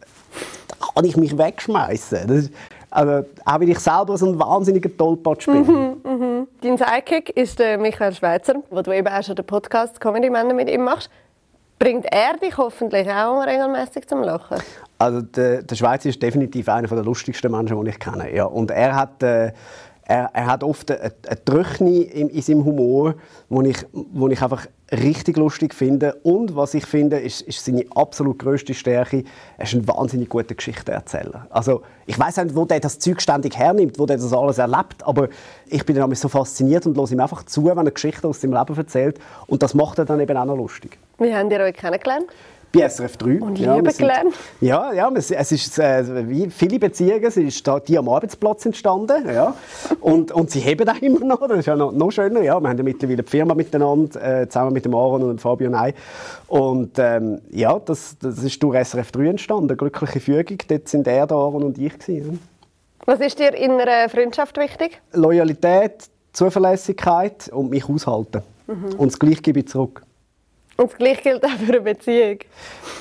da 0.67 0.75
kann 0.93 1.05
ich 1.05 1.17
mich 1.17 1.37
wegschmeißen. 1.37 2.51
Also, 2.89 3.25
auch 3.45 3.59
wenn 3.59 3.67
ich 3.67 3.79
selber 3.79 4.17
so 4.17 4.27
ein 4.27 4.39
wahnsinniger 4.39 4.95
Tollpatsch 4.95 5.45
bin. 5.45 5.65
Mhm, 5.65 5.97
mhm. 6.03 6.47
Dein 6.61 6.77
Sidekick 6.77 7.29
ist 7.31 7.59
der 7.59 7.77
Michael 7.77 8.13
Schweizer, 8.13 8.55
wo 8.69 8.81
du 8.81 8.91
eben 8.91 9.07
auch 9.07 9.23
schon 9.23 9.35
den 9.35 9.45
Podcast 9.45 9.99
Comedy 9.99 10.29
Männer 10.29 10.53
mit 10.53 10.69
ihm 10.69 10.83
machst. 10.83 11.09
Bringt 11.79 12.05
er 12.11 12.37
dich 12.37 12.57
hoffentlich 12.57 13.07
auch 13.09 13.45
regelmäßig 13.45 14.07
zum 14.07 14.23
Lachen? 14.23 14.57
Also 14.97 15.21
der, 15.21 15.61
der 15.61 15.75
Schweizer 15.75 16.09
ist 16.09 16.21
definitiv 16.23 16.69
einer 16.69 16.87
der 16.87 17.03
lustigsten 17.03 17.51
Menschen, 17.51 17.83
die 17.83 17.91
ich 17.91 17.99
kenne. 17.99 18.33
Ja. 18.33 18.45
Und 18.45 18.71
er 18.71 18.95
hat, 18.95 19.21
äh, 19.21 19.51
er, 20.09 20.29
er, 20.33 20.45
hat 20.47 20.63
oft 20.63 20.89
eine, 20.89 21.11
eine 21.27 21.43
Tröchne 21.43 22.01
in, 22.01 22.29
in 22.29 22.41
seinem 22.41 22.63
Humor, 22.63 23.15
wo 23.49 23.61
ich, 23.61 23.85
wo 23.91 24.29
ich 24.29 24.41
einfach 24.41 24.65
richtig 24.89 25.35
lustig 25.35 25.73
finde. 25.73 26.15
Und 26.23 26.55
was 26.55 26.73
ich 26.75 26.85
finde, 26.85 27.19
ist, 27.19 27.41
ist 27.41 27.65
seine 27.65 27.83
absolut 27.93 28.39
größte 28.39 28.73
Stärke. 28.73 29.25
Er 29.57 29.65
ist 29.65 29.73
ein 29.73 29.85
wahnsinnig 29.85 30.29
guter 30.29 30.55
Geschichtenerzähler. 30.55 31.47
Also 31.49 31.81
ich 32.05 32.17
weiß 32.17 32.37
nicht, 32.37 32.55
wo 32.55 32.63
der 32.63 32.79
das 32.79 32.99
Zeug 32.99 33.21
ständig 33.21 33.57
hernimmt, 33.57 33.99
wo 33.99 34.05
der 34.05 34.15
das 34.15 34.31
alles 34.31 34.59
erlebt, 34.59 35.05
aber 35.05 35.27
ich 35.65 35.85
bin 35.85 35.97
dann 35.97 36.15
so 36.15 36.29
fasziniert 36.29 36.85
und 36.85 36.95
höre 36.95 37.11
ihm 37.11 37.19
einfach 37.19 37.43
zu, 37.43 37.65
wenn 37.65 37.85
er 37.85 37.91
Geschichten 37.91 38.27
aus 38.27 38.39
seinem 38.39 38.53
Leben 38.53 38.77
erzählt. 38.77 39.19
Und 39.47 39.61
das 39.61 39.73
macht 39.73 39.99
er 39.99 40.05
dann 40.05 40.21
eben 40.21 40.37
auch 40.37 40.45
noch 40.45 40.55
lustig. 40.55 40.97
Wie 41.17 41.35
habt 41.35 41.51
ihr 41.51 41.59
euch 41.59 41.75
kennengelernt? 41.75 42.27
Bei 42.71 42.87
SRF 42.87 43.17
3. 43.17 43.41
Und 43.41 43.59
ja, 43.59 43.75
lieben 43.75 43.97
gelernt. 43.97 44.33
Ja, 44.61 44.93
ja, 44.93 45.11
es, 45.13 45.31
ist 45.51 45.79
äh, 45.79 46.27
wie 46.27 46.49
viele 46.49 46.79
Beziehungen, 46.79 47.23
es 47.23 47.37
ist 47.37 47.69
die 47.87 47.97
am 47.97 48.09
Arbeitsplatz 48.09 48.65
entstanden. 48.65 49.27
Ja. 49.27 49.55
Und, 50.01 50.31
und 50.31 50.51
sie 50.51 50.59
heben 50.59 50.87
auch 50.87 51.01
immer 51.01 51.25
noch, 51.25 51.47
das 51.47 51.59
ist 51.59 51.65
ja 51.65 51.75
noch, 51.75 51.91
noch 51.91 52.11
schöner. 52.11 52.41
Ja. 52.41 52.59
Wir 52.59 52.69
haben 52.69 52.77
ja 52.77 52.83
mittlerweile 52.83 53.23
die 53.23 53.29
Firma 53.29 53.53
miteinander, 53.53 54.41
äh, 54.41 54.49
zusammen 54.49 54.73
mit 54.73 54.85
dem 54.85 54.93
Aaron 54.95 55.23
und 55.23 55.29
dem 55.29 55.37
Fabio 55.39 55.69
Ney. 55.69 55.93
Und 56.47 56.97
ähm, 56.97 57.41
ja, 57.51 57.79
das, 57.79 58.17
das 58.19 58.43
ist 58.43 58.61
durch 58.61 58.87
SRF 58.87 59.11
3 59.11 59.27
entstanden, 59.27 59.69
eine 59.69 59.77
glückliche 59.77 60.19
Fügung. 60.19 60.57
Dort 60.67 60.87
sind 60.87 61.07
er, 61.07 61.27
der 61.27 61.37
Aaron 61.37 61.63
und 61.63 61.77
ich. 61.77 61.97
Gewesen. 61.97 62.39
Was 63.05 63.21
ist 63.21 63.39
dir 63.39 63.53
in 63.53 63.71
einer 63.71 64.09
Freundschaft 64.09 64.57
wichtig? 64.57 65.01
Loyalität, 65.13 66.09
Zuverlässigkeit 66.33 67.47
und 67.49 67.69
mich 67.69 67.87
aushalten. 67.87 68.41
Mhm. 68.67 68.95
Und 68.97 69.11
das 69.11 69.19
Gleiche 69.19 69.41
gebe 69.41 69.59
ich 69.61 69.67
zurück. 69.69 70.03
Und 70.77 70.91
das 70.91 70.97
Gleiche 70.97 71.21
gilt 71.23 71.43
auch 71.43 71.49
für 71.49 71.73
eine 71.73 71.81
Beziehung. 71.81 72.37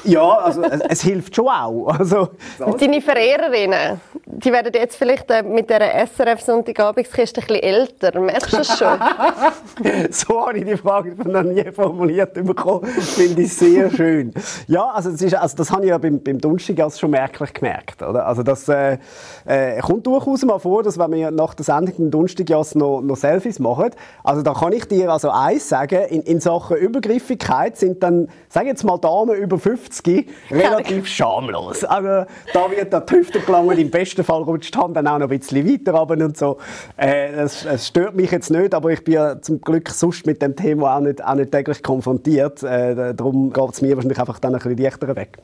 Ja, 0.04 0.38
also 0.38 0.62
es, 0.62 0.80
es 0.80 1.02
hilft 1.02 1.36
schon 1.36 1.48
auch. 1.48 1.88
Also, 1.88 2.30
Deine 2.78 3.02
Verehrerinnen, 3.02 4.00
die 4.24 4.50
werden 4.50 4.72
jetzt 4.74 4.96
vielleicht 4.96 5.30
äh, 5.30 5.42
mit 5.42 5.68
der 5.68 6.06
SRF 6.06 6.40
Sonntagabendskiste 6.40 7.42
ein 7.42 7.46
bisschen 7.46 7.62
älter. 7.62 8.18
Merkst 8.18 8.52
du 8.52 8.56
das 8.56 8.78
schon? 8.78 8.98
so 10.10 10.46
habe 10.46 10.58
ich 10.58 10.64
die 10.64 10.76
Frage 10.76 11.14
noch 11.28 11.42
nie 11.42 11.70
formuliert 11.70 12.32
bekommen. 12.34 12.86
Finde 12.86 13.42
ich 13.42 13.54
sehr 13.54 13.90
schön. 13.90 14.32
Ja, 14.68 14.86
also 14.86 15.10
das, 15.10 15.20
ist, 15.20 15.34
also 15.34 15.56
das 15.56 15.70
habe 15.70 15.84
ich 15.84 15.90
ja 15.90 15.98
beim, 15.98 16.22
beim 16.22 16.40
Donnerstag 16.40 16.92
schon 16.92 17.10
merklich 17.10 17.52
gemerkt. 17.52 18.02
Oder? 18.02 18.26
Also 18.26 18.42
das 18.42 18.68
äh, 18.68 18.98
äh, 19.44 19.80
kommt 19.80 20.06
durchaus 20.06 20.42
mal 20.44 20.58
vor, 20.58 20.82
dass 20.82 20.98
wenn 20.98 21.12
wir 21.12 21.30
nach 21.30 21.52
der 21.52 21.64
Sendung 21.64 21.94
am 21.98 22.10
Donnerstag 22.10 22.48
noch, 22.74 23.02
noch 23.02 23.16
Selfies 23.16 23.58
machen, 23.58 23.90
also 24.24 24.42
da 24.42 24.54
kann 24.54 24.72
ich 24.72 24.86
dir 24.86 25.12
also 25.12 25.30
eins 25.30 25.68
sagen, 25.68 26.06
in, 26.08 26.22
in 26.22 26.40
Sachen 26.40 26.76
Übergriffigkeit 26.76 27.65
sind 27.74 28.02
dann, 28.02 28.28
sage 28.48 28.68
jetzt 28.68 28.84
mal 28.84 28.98
Damen 28.98 29.34
über 29.36 29.58
50 29.58 30.28
relativ 30.50 31.06
schamlos. 31.06 31.84
Also 31.84 32.30
da 32.52 32.70
wird 32.70 32.92
der 32.92 33.04
Hüfte 33.08 33.40
gelangen, 33.40 33.78
im 33.78 33.90
besten 33.90 34.24
Fall 34.24 34.42
rutscht 34.42 34.74
die 34.74 34.78
Hand 34.78 34.96
dann 34.96 35.06
auch 35.06 35.18
noch 35.18 35.30
ein 35.30 35.38
bisschen 35.38 35.66
weiter 35.68 35.94
runter 35.94 36.24
und 36.24 36.36
so. 36.36 36.58
Äh, 36.96 37.32
das, 37.34 37.64
das, 37.64 37.86
stört 37.86 38.14
mich 38.14 38.30
jetzt 38.30 38.50
nicht, 38.50 38.74
aber 38.74 38.90
ich 38.90 39.02
bin 39.02 39.14
ja 39.14 39.40
zum 39.40 39.60
Glück 39.60 39.88
sonst 39.90 40.26
mit 40.26 40.42
dem 40.42 40.54
Thema 40.54 40.96
auch 40.96 41.00
nicht, 41.00 41.24
auch 41.24 41.34
nicht 41.34 41.52
täglich 41.52 41.82
konfrontiert. 41.82 42.62
Äh, 42.62 43.14
darum 43.14 43.52
geht 43.52 43.72
es 43.72 43.82
mir 43.82 43.96
wahrscheinlich 43.96 44.18
einfach 44.18 44.38
dann 44.38 44.54
ein 44.54 44.60
bisschen 44.60 44.78
leichter 44.78 45.16
weg. 45.16 45.38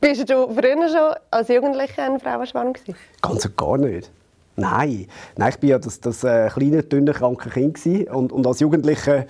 Bist 0.00 0.28
du 0.28 0.48
früher 0.48 0.88
schon 0.88 1.14
als 1.30 1.48
Jugendlicher 1.48 2.04
ein 2.04 2.20
Frauenschwarm 2.20 2.72
gewesen? 2.74 2.94
Ganz 3.22 3.46
und 3.46 3.56
gar 3.56 3.78
nicht. 3.78 4.10
Nein. 4.56 5.06
Nein, 5.36 5.54
ich 5.56 5.62
war 5.62 5.70
ja 5.70 5.78
das, 5.78 6.00
das 6.00 6.22
äh, 6.22 6.48
kleine, 6.48 6.82
dünne, 6.82 7.12
kranke 7.12 7.48
Kind 7.48 7.78
und, 8.10 8.30
und 8.30 8.46
als 8.46 8.60
Jugendlicher 8.60 9.24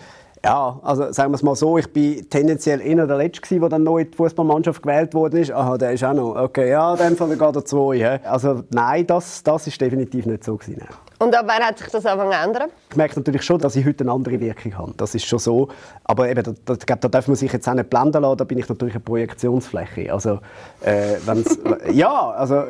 ja, 0.44 0.80
also 0.82 1.12
sagen 1.12 1.32
wir 1.32 1.36
es 1.36 1.42
mal 1.42 1.54
so, 1.54 1.76
ich 1.76 1.92
bin 1.92 2.28
tendenziell 2.30 2.80
eher 2.80 3.06
der 3.06 3.16
Letzte, 3.18 3.60
der 3.60 3.68
dann 3.68 3.82
neu 3.82 4.02
in 4.02 4.10
die 4.10 4.16
Fußballmannschaft 4.16 4.82
gewählt 4.82 5.12
wurde. 5.14 5.54
Aha, 5.54 5.76
der 5.76 5.92
ist 5.92 6.02
auch 6.02 6.14
noch. 6.14 6.34
Okay, 6.34 6.70
ja, 6.70 6.96
dann 6.96 7.16
von 7.16 7.28
der 7.28 7.38
geht 7.38 7.56
er 7.56 7.64
zwei. 7.64 8.20
Also 8.24 8.62
nein, 8.70 9.06
das, 9.06 9.42
das 9.42 9.66
ist 9.66 9.80
definitiv 9.80 10.24
nicht 10.24 10.44
so 10.44 10.56
gewesen. 10.56 10.82
Und 11.22 11.36
ab 11.36 11.44
wann 11.48 11.62
hat 11.62 11.76
sich 11.76 11.88
das 11.88 12.06
angefangen 12.06 12.32
zu 12.32 12.48
ändern? 12.48 12.70
Ich 12.88 12.96
merke 12.96 13.16
natürlich 13.16 13.42
schon, 13.42 13.58
dass 13.58 13.76
ich 13.76 13.84
heute 13.84 14.04
eine 14.04 14.12
andere 14.12 14.40
Wirkung 14.40 14.78
habe. 14.78 14.94
Das 14.96 15.14
ist 15.14 15.26
schon 15.26 15.38
so. 15.38 15.68
Aber 16.02 16.30
eben, 16.30 16.42
da, 16.42 16.74
da, 16.74 16.96
da 16.96 17.08
darf 17.08 17.28
man 17.28 17.36
sich 17.36 17.52
jetzt 17.52 17.68
auch 17.68 17.74
nicht 17.74 17.90
blenden 17.90 18.22
lassen. 18.22 18.38
Da 18.38 18.44
bin 18.44 18.56
ich 18.56 18.66
natürlich 18.66 18.94
eine 18.94 19.04
Projektionsfläche. 19.04 20.10
Also, 20.10 20.38
äh, 20.82 21.18
ja, 21.92 22.30
also 22.30 22.64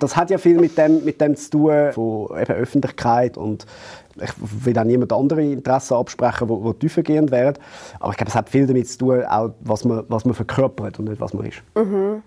das 0.00 0.16
hat 0.16 0.30
ja 0.30 0.38
viel 0.38 0.58
mit 0.58 0.78
dem, 0.78 1.04
mit 1.04 1.20
dem 1.20 1.36
zu 1.36 1.50
tun, 1.50 1.92
von 1.92 2.40
eben 2.40 2.54
Öffentlichkeit 2.54 3.36
und 3.36 3.66
ich 4.16 4.32
will 4.38 4.78
auch 4.78 4.84
niemand 4.84 5.12
andere 5.12 5.42
Interessen 5.42 5.94
absprechen, 5.94 6.48
die, 6.48 6.72
die 6.72 6.78
tiefergehend 6.78 7.30
wären. 7.30 7.58
Aber 8.00 8.12
ich 8.12 8.16
glaube, 8.16 8.30
es 8.30 8.34
hat 8.34 8.48
viel 8.48 8.66
damit 8.66 8.88
zu 8.88 8.96
tun, 8.96 9.24
auch 9.24 9.50
was 9.60 9.84
man, 9.84 10.04
was 10.08 10.24
man 10.24 10.32
verkörpert 10.32 10.98
und 10.98 11.08
nicht, 11.08 11.20
was 11.20 11.34
man 11.34 11.44
ist. 11.44 11.62
Mhm. 11.74 12.22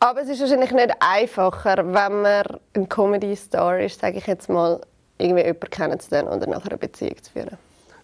Aber 0.00 0.22
es 0.22 0.28
ist 0.28 0.40
wahrscheinlich 0.40 0.70
nicht 0.70 0.94
einfacher, 1.00 1.76
wenn 1.78 2.22
man 2.22 2.46
ein 2.74 2.88
Comedy-Star 2.88 3.80
ist, 3.80 4.00
sage 4.00 4.18
ich 4.18 4.26
jetzt 4.28 4.48
mal, 4.48 4.80
irgendwie 5.18 5.42
jemanden 5.42 5.70
kennenzulernen 5.70 6.28
und 6.28 6.46
nachher 6.48 6.70
eine 6.70 6.78
Beziehung 6.78 7.22
zu 7.22 7.32
führen. 7.32 7.58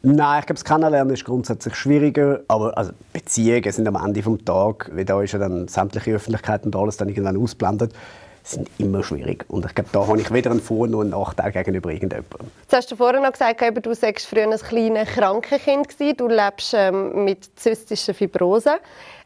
Nein, 0.06 0.40
ich 0.40 0.46
glaube, 0.46 0.60
das 0.60 0.64
Kennenlernen 0.64 1.14
ist 1.14 1.24
grundsätzlich 1.24 1.74
schwieriger, 1.76 2.40
aber 2.46 2.76
also 2.76 2.92
Beziehungen 3.14 3.72
sind 3.72 3.88
am 3.88 3.96
Ende 3.96 4.20
des 4.20 4.44
Tages, 4.44 4.94
wie 4.94 5.04
da 5.04 5.22
ist 5.22 5.32
ja 5.32 5.38
dann 5.38 5.66
sämtliche 5.66 6.12
Öffentlichkeit 6.12 6.64
und 6.66 6.76
alles 6.76 6.98
dann 6.98 7.08
irgendwann 7.08 7.38
ausblendet, 7.38 7.94
sind 8.42 8.68
immer 8.76 9.02
schwierig. 9.02 9.46
Und 9.48 9.64
ich 9.64 9.74
glaube, 9.74 9.88
da 9.92 10.06
habe 10.06 10.20
ich 10.20 10.30
weder 10.30 10.50
einen 10.50 10.60
Vor- 10.60 10.86
noch 10.86 11.00
einen 11.00 11.10
Nachteil 11.10 11.50
gegenüber 11.50 11.90
irgendjemandem. 11.90 12.50
Jetzt 12.60 12.74
hast 12.74 12.92
du 12.92 12.96
vorhin 12.96 13.22
noch 13.22 13.32
gesagt, 13.32 13.62
du 13.86 13.94
sagst 13.94 14.26
früher 14.26 14.42
ein 14.42 14.58
kleines 14.58 15.08
Krankenkind 15.08 15.88
gewesen. 15.88 16.16
Du 16.18 16.28
lebst 16.28 16.74
ähm, 16.74 17.24
mit 17.24 17.58
zystischer 17.58 18.12
Fibrose. 18.12 18.72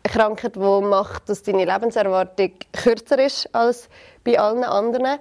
Eine 0.04 0.14
Krankheit, 0.14 0.54
die 0.54 0.60
macht, 0.60 1.28
dass 1.28 1.42
deine 1.42 1.64
Lebenserwartung 1.64 2.52
kürzer 2.72 3.18
ist 3.18 3.52
als 3.52 3.88
bei 4.22 4.38
allen 4.38 4.62
anderen. 4.62 5.18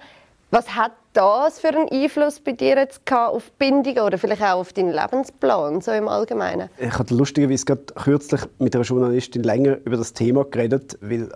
Was 0.51 0.75
hat 0.75 0.91
das 1.17 1.59
für 1.59 1.69
einen 1.69 1.89
Einfluss 1.89 2.39
bei 2.39 2.51
dir 2.51 2.77
jetzt 2.77 3.01
auf 3.11 3.45
die 3.45 3.51
Bindung 3.57 4.05
oder 4.05 4.17
vielleicht 4.17 4.43
auch 4.43 4.59
auf 4.59 4.73
deinen 4.73 4.91
Lebensplan, 4.91 5.81
so 5.81 5.91
im 5.91 6.07
Allgemeinen? 6.07 6.69
Ich 6.77 6.97
hatte 6.97 7.15
lustigerweise 7.15 7.65
gerade 7.65 7.85
kürzlich 7.95 8.41
mit 8.59 8.75
einer 8.75 8.85
Journalistin 8.85 9.43
länger 9.43 9.77
über 9.83 9.97
das 9.97 10.13
Thema 10.13 10.45
geredet, 10.45 10.97
weil 11.01 11.29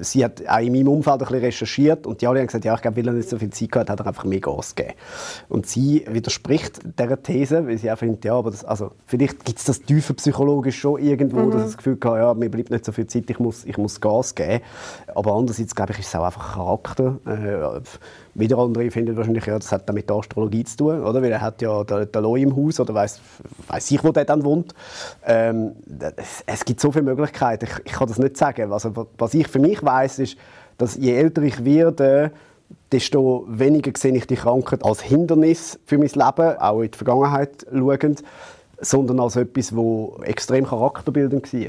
sie 0.00 0.24
hat 0.24 0.46
auch 0.46 0.58
in 0.58 0.72
meinem 0.72 0.88
Umfeld 0.88 1.20
ein 1.20 1.26
bisschen 1.26 1.40
recherchiert 1.40 2.06
und 2.06 2.20
die 2.20 2.26
alle 2.26 2.40
haben 2.40 2.46
gesagt, 2.46 2.64
ja, 2.64 2.74
ich 2.74 2.82
glaube, 2.82 2.96
weil 2.96 3.08
er 3.08 3.12
nicht 3.14 3.28
so 3.28 3.38
viel 3.38 3.50
Zeit 3.50 3.74
hat, 3.74 3.90
hat 3.90 4.00
er 4.00 4.06
einfach 4.06 4.24
mehr 4.24 4.40
Gas 4.40 4.74
gegeben. 4.74 4.96
Und 5.48 5.66
sie 5.66 6.04
widerspricht 6.08 6.80
dieser 6.98 7.22
These, 7.22 7.66
weil 7.66 7.78
sie 7.78 7.90
auch 7.90 7.98
findet, 7.98 8.24
ja, 8.24 8.34
aber 8.34 8.50
das, 8.50 8.64
also, 8.64 8.92
vielleicht 9.06 9.44
gibt 9.44 9.58
es 9.58 9.64
das 9.64 9.82
tiefer 9.82 10.14
psychologisch 10.14 10.78
schon 10.78 11.00
irgendwo, 11.00 11.40
mhm. 11.40 11.50
dass 11.50 11.60
sie 11.60 11.66
das 11.66 11.76
Gefühl 11.76 11.98
hat, 12.04 12.16
ja, 12.16 12.34
mir 12.34 12.50
bleibt 12.50 12.70
nicht 12.70 12.84
so 12.84 12.92
viel 12.92 13.06
Zeit, 13.06 13.28
ich 13.28 13.38
muss, 13.38 13.64
ich 13.64 13.76
muss 13.76 14.00
Gas 14.00 14.34
geben. 14.34 14.62
Aber 15.14 15.34
andererseits, 15.34 15.74
glaube 15.74 15.92
ich, 15.92 15.98
ist 15.98 16.08
es 16.08 16.14
auch 16.14 16.24
einfach 16.24 16.54
Charakter. 16.54 17.18
Äh, 17.26 17.80
wieder 18.34 18.58
andere 18.58 18.90
finden 18.90 19.16
wahrscheinlich, 19.16 19.44
ja, 19.46 19.58
das 19.58 19.72
hat 19.72 19.88
dann 19.88 19.94
mit 19.94 20.08
der 20.08 20.16
Astrologie 20.16 20.64
zu 20.64 20.76
tun, 20.76 21.02
oder? 21.02 21.22
Weil 21.22 21.32
er 21.32 21.40
hat 21.40 21.60
ja 21.60 21.84
den, 21.84 22.10
den 22.10 22.36
im 22.36 22.56
Haus 22.56 22.80
oder 22.80 22.94
weiß 22.94 23.20
weiß 23.68 23.90
ich, 23.90 24.02
wo 24.02 24.10
der 24.10 24.24
dann 24.24 24.44
wohnt. 24.44 24.74
Ähm, 25.26 25.72
es, 26.16 26.42
es, 26.46 26.64
gibt 26.64 26.80
so 26.80 26.92
viele 26.92 27.04
Möglichkeiten. 27.04 27.66
Ich, 27.66 27.86
ich, 27.86 27.92
kann 27.92 28.08
das 28.08 28.18
nicht 28.18 28.36
sagen. 28.36 28.72
Also, 28.72 29.06
was 29.18 29.34
ich 29.34 29.48
für 29.48 29.58
mich 29.58 29.82
weiß, 29.82 30.20
ist, 30.20 30.36
dass 30.78 30.96
je 30.96 31.14
älter 31.14 31.42
ich 31.42 31.64
werde, 31.64 32.32
desto 32.90 33.44
weniger 33.48 33.92
sehe 33.96 34.14
ich 34.16 34.26
die 34.26 34.36
Krankheit 34.36 34.84
als 34.84 35.02
Hindernis 35.02 35.78
für 35.84 35.98
mein 35.98 36.08
Leben, 36.08 36.58
auch 36.58 36.80
in 36.80 36.90
die 36.90 36.96
Vergangenheit 36.96 37.66
schauend, 37.70 38.22
sondern 38.80 39.20
als 39.20 39.36
etwas, 39.36 39.68
das 39.68 40.26
extrem 40.26 40.66
charakterbildend 40.66 41.52
war. 41.52 41.60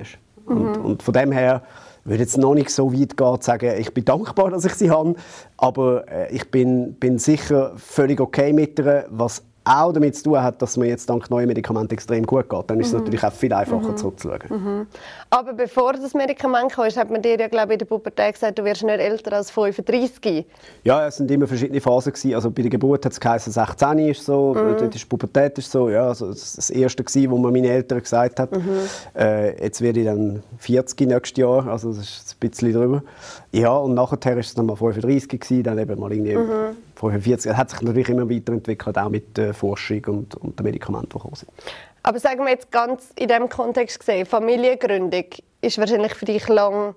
Mhm. 0.48 0.62
Und, 0.62 0.78
und 0.78 1.04
von 1.04 1.14
dem 1.14 1.32
her 1.32 1.62
würde 2.06 2.24
jetzt 2.24 2.38
noch 2.38 2.54
nicht 2.54 2.70
so 2.70 2.94
weit 2.94 3.18
gehen, 3.18 3.42
zu 3.42 3.46
sagen, 3.46 3.76
ich 3.80 3.94
bin 3.94 4.06
dankbar, 4.06 4.50
dass 4.50 4.66
ich 4.66 4.74
sie 4.74 4.92
habe, 4.92 5.16
aber 5.58 6.08
äh, 6.12 6.36
ich 6.36 6.50
bin, 6.52 6.96
bin 6.96 7.18
sicher 7.18 7.74
völlig 7.78 8.20
okay 8.20 8.54
mit 8.54 8.80
ihr, 8.80 9.06
was 9.10 9.44
auch 9.66 9.94
damit 9.94 10.16
zu 10.16 10.24
tun 10.24 10.42
hat, 10.42 10.62
dass 10.62 10.78
mir 10.78 10.88
jetzt 10.88 11.10
dank 11.10 11.30
neuen 11.30 11.48
Medikamenten 11.48 11.94
extrem 11.94 12.26
gut 12.26 12.50
geht, 12.50 12.70
dann 12.70 12.80
ist 12.80 12.88
es 12.88 12.94
mhm. 12.94 13.00
natürlich 13.00 13.24
auch 13.24 13.32
viel 13.32 13.54
einfacher 13.54 13.90
mhm. 13.90 13.98
zurückzuschauen. 13.98 14.42
Mhm. 14.50 14.88
Aber 15.30 15.54
bevor 15.54 15.94
das 15.94 16.14
Medikament 16.14 16.72
kam, 16.72 16.86
hat 16.86 17.10
man 17.10 17.22
dir 17.22 17.40
ja 17.40 17.48
glaube 17.48 17.74
ich, 17.74 17.74
in 17.74 17.80
der 17.80 17.86
Pubertät 17.86 18.34
gesagt, 18.34 18.60
du 18.60 18.66
wirst 18.66 18.84
nicht 18.84 19.00
älter 19.00 19.34
als 19.34 19.52
35. 19.52 20.46
Ja, 20.84 21.08
es 21.08 21.18
sind 21.18 21.32
immer 21.32 21.48
verschiedene 21.48 21.80
Phasen 21.80 22.12
gewesen. 22.12 22.36
Also 22.36 22.52
bei 22.52 22.62
der 22.62 22.72
Geburt 22.72 23.06
hat 23.06 23.14
es 23.14 23.20
geheißen, 23.20 23.54
16 23.54 24.00
ist 24.00 24.26
so, 24.26 24.54
mhm. 24.54 24.78
dann 24.78 24.90
ist 24.90 25.02
die 25.02 25.06
Pubertät 25.06 25.58
ist 25.58 25.72
so. 25.72 25.90
Ja, 25.90 26.08
also 26.08 26.28
das, 26.30 26.54
das 26.56 26.70
erste 26.70 27.04
gewesen, 27.04 27.32
wo 27.32 27.38
man 27.38 27.54
meine 27.54 27.70
Eltern 27.70 28.00
gesagt 28.00 28.40
hat. 28.40 28.52
Mhm. 28.52 28.80
Äh, 29.16 29.64
jetzt 29.64 29.82
werde 29.82 30.00
ich 30.00 30.06
dann 30.06 30.44
40 30.58 31.08
nächstes 31.08 31.38
Jahr, 31.38 31.68
also 31.68 31.90
das 31.90 32.00
ist 32.00 32.36
ein 32.36 32.50
bisschen 32.50 32.74
drüber. 32.74 33.04
Ja, 33.52 33.76
und 33.78 33.94
nachher 33.94 34.38
ist 34.38 34.48
es 34.48 34.54
dann 34.56 34.66
mal 34.66 34.76
35 34.76 35.40
gewesen, 35.40 35.64
dann 35.64 35.78
eben 35.78 36.00
mal 36.00 36.12
irgendwie 36.12 36.38
mhm. 36.96 37.22
45. 37.22 37.52
Es 37.52 37.58
hat 37.58 37.70
sich 37.70 37.82
natürlich 37.82 38.10
immer 38.10 38.30
weiterentwickelt, 38.30 38.98
auch 38.98 39.10
mit 39.10 39.38
der 39.38 39.54
Forschung 39.54 40.04
und, 40.06 40.36
und 40.36 40.60
den 40.60 40.64
Medikamenten, 40.64 41.10
die 41.10 41.14
gekommen 41.14 41.36
sind. 41.36 41.52
Aber 42.04 42.20
sagen 42.20 42.42
wir 42.42 42.50
jetzt 42.50 42.72
ganz 42.72 43.12
in 43.16 43.28
diesem 43.28 43.50
Kontext 43.50 44.00
gesehen, 44.00 44.26
Familiengründung 44.26 45.26
ist 45.62 45.78
wahrscheinlich 45.78 46.14
für 46.16 46.26
dich 46.26 46.48
lang 46.50 46.96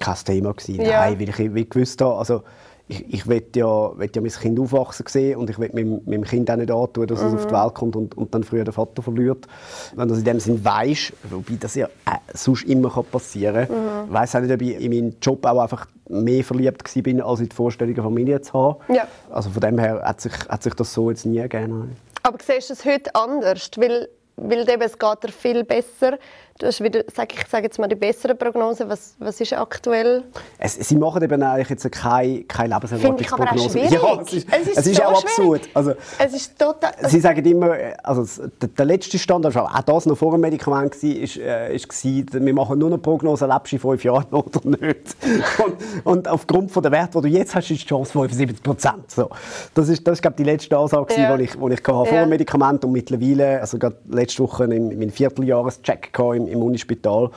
kein 0.00 0.16
Thema 0.16 0.52
gewesen. 0.52 0.82
Ja. 0.82 1.00
Nein, 1.00 1.20
weil 1.20 1.28
ich, 1.28 1.38
weil 1.38 1.58
ich 1.58 1.70
gewusst 1.70 2.00
habe, 2.00 2.16
also 2.16 2.42
ich, 2.88 3.14
ich 3.14 3.26
will 3.26 3.44
ja, 3.54 3.98
will 3.98 4.10
ja 4.14 4.20
mein 4.20 4.30
Kind 4.30 4.60
aufwachsen 4.60 5.06
sehen 5.08 5.38
und 5.38 5.48
ich 5.50 5.58
will 5.58 5.70
meinem, 5.72 6.00
meinem 6.04 6.24
Kind 6.24 6.50
auch 6.50 6.56
nicht 6.56 6.70
antun, 6.70 7.06
dass 7.06 7.20
mhm. 7.20 7.28
es 7.28 7.34
auf 7.34 7.46
die 7.46 7.52
Welt 7.52 7.74
kommt 7.74 7.96
und, 7.96 8.16
und 8.16 8.34
dann 8.34 8.44
früher 8.44 8.64
den 8.64 8.72
Vater 8.72 9.02
verliert. 9.02 9.46
Wenn 9.94 10.08
das 10.08 10.18
in 10.18 10.24
dem 10.24 10.40
Sinn 10.40 10.64
weisst, 10.64 11.12
wobei 11.24 11.54
das 11.58 11.74
ja 11.74 11.86
äh, 11.86 12.18
sonst 12.34 12.64
immer 12.64 12.90
passieren 13.02 13.66
kann, 13.66 14.06
mhm. 14.08 14.12
weiss 14.12 14.34
auch 14.34 14.40
nicht, 14.40 14.52
ob 14.52 14.62
ich 14.62 14.80
in 14.80 14.90
meinem 14.90 15.16
Job 15.20 15.44
auch 15.46 15.60
einfach 15.60 15.86
mehr 16.08 16.44
verliebt 16.44 16.94
war, 16.94 17.26
als 17.26 17.40
in 17.40 17.48
die 17.48 17.56
Vorstellung, 17.56 17.94
eine 17.94 18.02
Familie 18.02 18.40
zu 18.40 18.52
haben. 18.52 18.94
Ja. 18.94 19.06
Also 19.30 19.50
von 19.50 19.60
dem 19.60 19.78
her 19.78 20.02
hat 20.04 20.20
sich, 20.20 20.32
hat 20.48 20.62
sich 20.62 20.74
das 20.74 20.92
so 20.92 21.10
jetzt 21.10 21.24
nie 21.24 21.40
gegeben. 21.40 21.96
Aber 22.22 22.38
siehst 22.44 22.70
du 22.70 22.74
es 22.74 22.84
heute 22.84 23.14
anders? 23.14 23.70
Weil, 23.76 24.08
weil 24.36 24.68
eben, 24.68 24.82
es 24.82 24.98
geht 24.98 25.22
dir 25.22 25.32
viel 25.32 25.64
besser. 25.64 26.18
Du 26.62 26.68
hast 26.68 26.80
wieder, 26.80 27.02
sag, 27.12 27.34
ich 27.34 27.44
sage 27.48 27.64
jetzt 27.64 27.80
mal 27.80 27.88
die 27.88 27.96
bessere 27.96 28.36
Prognose. 28.36 28.88
Was, 28.88 29.16
was 29.18 29.40
ist 29.40 29.52
aktuell? 29.52 30.22
Es, 30.58 30.74
sie 30.74 30.94
machen 30.94 31.20
eben 31.20 31.42
eigentlich 31.42 31.70
jetzt 31.70 31.90
keine, 31.90 32.44
keine 32.44 32.74
Lebenserwartungsprognose. 32.74 33.78
Ja, 33.80 34.20
es 34.20 34.32
ist, 34.32 34.46
es 34.48 34.68
ist, 34.68 34.78
es 34.78 34.86
ist 34.86 34.96
so 34.98 35.02
auch 35.02 35.24
absurd. 35.24 35.68
Also, 35.74 35.94
es 36.20 36.34
ist 36.34 36.56
total, 36.56 36.92
sie 37.08 37.18
sagen 37.18 37.44
immer, 37.44 37.74
also 38.04 38.48
der, 38.60 38.68
der 38.68 38.84
letzte 38.84 39.18
Stand, 39.18 39.44
also 39.44 39.58
auch 39.58 39.82
das 39.82 40.06
noch 40.06 40.16
vor 40.16 40.30
dem 40.30 40.42
Medikament 40.42 41.02
war, 41.02 41.10
ist, 41.10 41.36
äh, 41.36 41.74
ist 41.74 41.88
gewesen, 41.88 42.46
wir 42.46 42.54
machen 42.54 42.78
nur 42.78 42.90
eine 42.90 42.98
Prognose, 42.98 43.44
lebst 43.44 43.72
du 43.72 43.76
in 43.76 43.80
fünf 43.80 44.04
Jahren 44.04 44.26
oder 44.30 44.60
nicht. 44.64 45.16
und, 45.64 46.06
und 46.06 46.28
aufgrund 46.28 46.70
von 46.70 46.84
der 46.84 46.92
Wert, 46.92 47.12
die 47.12 47.22
du 47.22 47.26
jetzt 47.26 47.56
hast, 47.56 47.72
ist 47.72 47.82
die 47.82 47.88
Chance 47.88 48.12
75 48.12 48.62
Prozent. 48.62 49.10
So. 49.10 49.28
Das 49.74 49.88
ist, 49.88 50.06
das 50.06 50.18
ist 50.18 50.22
glaube 50.22 50.36
ich, 50.38 50.44
die 50.44 50.48
letzte 50.48 50.78
Ansage, 50.78 51.12
ja. 51.20 51.36
die 51.36 51.42
ich, 51.42 51.56
die 51.56 51.56
ich 51.56 51.80
hatte, 51.80 51.82
vor 51.82 52.06
dem 52.06 52.28
Medikament 52.28 52.84
und 52.84 52.92
mittlerweile, 52.92 53.60
also 53.60 53.78
gerade 53.78 53.96
letzte 54.08 54.44
Woche 54.44 54.62
in 54.66 54.96
meinem 54.96 55.10
Vierteljahrescheck 55.10 56.16
im, 56.36 56.51
im 56.52 56.62
Unispital 56.62 57.30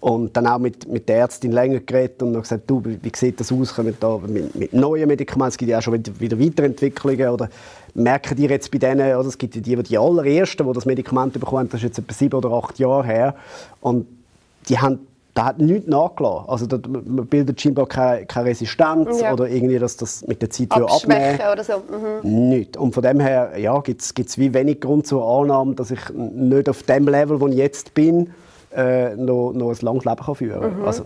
und 0.00 0.36
dann 0.36 0.46
auch 0.46 0.58
mit, 0.58 0.88
mit 0.88 1.08
der 1.08 1.18
Ärztin 1.18 1.52
länger 1.52 1.80
geredet 1.80 2.22
und 2.22 2.34
gesagt, 2.34 2.64
du, 2.66 2.82
wie 2.84 3.12
sieht 3.14 3.38
das 3.40 3.52
aus, 3.52 3.74
kommen 3.74 3.96
da 4.00 4.18
mit, 4.18 4.54
mit 4.54 4.72
neuen 4.72 5.06
Medikamenten, 5.06 5.50
es 5.50 5.58
gibt 5.58 5.70
ja 5.70 5.78
auch 5.78 5.82
schon 5.82 5.94
wieder 5.94 6.40
Weiterentwicklungen 6.40 7.28
oder 7.28 7.48
merken 7.94 8.36
die 8.36 8.46
jetzt 8.46 8.70
bei 8.70 8.78
denen, 8.78 9.16
oder 9.16 9.28
es 9.28 9.38
gibt 9.38 9.54
die, 9.54 9.60
die 9.60 9.98
allerersten, 9.98 10.66
die 10.66 10.72
das 10.72 10.86
Medikament 10.86 11.34
bekommen, 11.34 11.68
das 11.68 11.80
ist 11.80 11.84
jetzt 11.84 11.98
etwa 11.98 12.12
sieben 12.12 12.34
oder 12.34 12.50
acht 12.50 12.78
Jahre 12.78 13.04
her 13.04 13.34
und 13.80 14.06
die 14.68 14.78
haben 14.78 15.06
da 15.34 15.46
hat 15.46 15.58
nichts 15.58 15.88
nachgelassen. 15.88 16.48
Also 16.48 16.66
da, 16.66 16.78
man 16.86 17.26
bildet 17.26 17.60
scheinbar 17.60 17.86
keine, 17.86 18.26
keine 18.26 18.50
Resistenz 18.50 19.20
ja. 19.20 19.32
oder 19.32 19.48
irgendwie, 19.48 19.78
dass 19.78 19.96
das 19.96 20.26
mit 20.26 20.42
der 20.42 20.50
Zeit 20.50 20.70
abnehmen 20.72 21.38
oder 21.50 21.64
so. 21.64 21.72
Mhm. 22.22 22.48
Nicht. 22.48 22.76
Und 22.76 22.92
von 22.92 23.02
dem 23.02 23.18
her 23.20 23.52
ja, 23.58 23.78
gibt 23.80 24.02
es 24.02 24.38
wie 24.38 24.52
wenig 24.52 24.80
Grund 24.80 25.06
zur 25.06 25.26
Annahme, 25.26 25.74
dass 25.74 25.90
ich 25.90 26.00
nicht 26.12 26.68
auf 26.68 26.82
dem 26.82 27.08
Level, 27.08 27.40
wo 27.40 27.48
ich 27.48 27.56
jetzt 27.56 27.94
bin, 27.94 28.34
äh, 28.74 29.14
noch, 29.16 29.52
noch 29.52 29.70
ein 29.70 29.76
langes 29.80 30.04
Leben 30.04 30.34
führen 30.34 30.60
kann. 30.60 30.78
Mhm. 30.78 30.84
Also, 30.84 31.04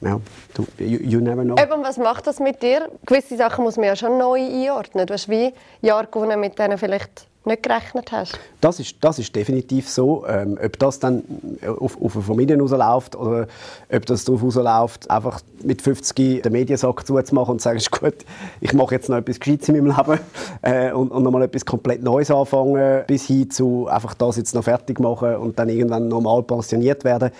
ja, 0.00 0.20
du, 0.54 0.66
you, 0.78 0.98
you, 1.00 1.20
never 1.20 1.42
know. 1.42 1.56
Eben, 1.58 1.82
was 1.82 1.96
macht 1.96 2.26
das 2.26 2.38
mit 2.38 2.62
dir? 2.62 2.90
Gewisse 3.06 3.36
Sachen 3.36 3.64
muss 3.64 3.76
man 3.76 3.86
ja 3.86 3.96
schon 3.96 4.18
neu 4.18 4.38
einordnen. 4.40 5.06
Du 5.06 5.14
hast 5.14 5.28
wie 5.28 5.52
Jahre 5.80 6.06
gewonnen, 6.06 6.38
mit 6.38 6.58
denen 6.58 6.76
vielleicht 6.76 7.26
nicht 7.46 7.62
gerechnet 7.62 8.12
hast. 8.12 8.38
Das 8.60 8.80
ist, 8.80 8.96
das 9.00 9.18
ist 9.18 9.34
definitiv 9.34 9.88
so. 9.88 10.26
Ähm, 10.26 10.58
ob 10.62 10.78
das 10.78 10.98
dann 10.98 11.22
auf, 11.66 12.00
auf 12.00 12.14
eine 12.14 12.24
Familie 12.24 12.58
rausläuft 12.58 13.16
oder 13.16 13.46
ob 13.92 14.06
das 14.06 14.24
darauf 14.24 14.42
rausläuft, 14.42 15.10
einfach 15.10 15.40
mit 15.62 15.82
50 15.82 16.42
den 16.42 16.52
Mediensack 16.52 17.06
zuzumachen 17.06 17.52
und 17.52 17.60
zu 17.60 17.64
sagen, 17.64 17.76
ist 17.78 17.90
gut, 17.90 18.14
ich 18.60 18.72
mache 18.72 18.94
jetzt 18.94 19.08
noch 19.08 19.16
etwas 19.16 19.40
Gescheites 19.40 19.68
in 19.68 19.76
meinem 19.76 19.96
Leben 19.96 20.20
äh, 20.62 20.92
und, 20.92 21.10
und 21.10 21.22
nochmal 21.22 21.42
etwas 21.42 21.64
komplett 21.64 22.02
Neues 22.02 22.30
anfangen, 22.30 23.04
bis 23.06 23.26
hin 23.26 23.50
zu 23.50 23.86
einfach 23.88 24.14
das 24.14 24.36
jetzt 24.36 24.54
noch 24.54 24.64
fertig 24.64 25.00
machen 25.00 25.36
und 25.36 25.58
dann 25.58 25.68
irgendwann 25.68 26.08
normal 26.08 26.42
pensioniert 26.42 27.04
werden. 27.04 27.30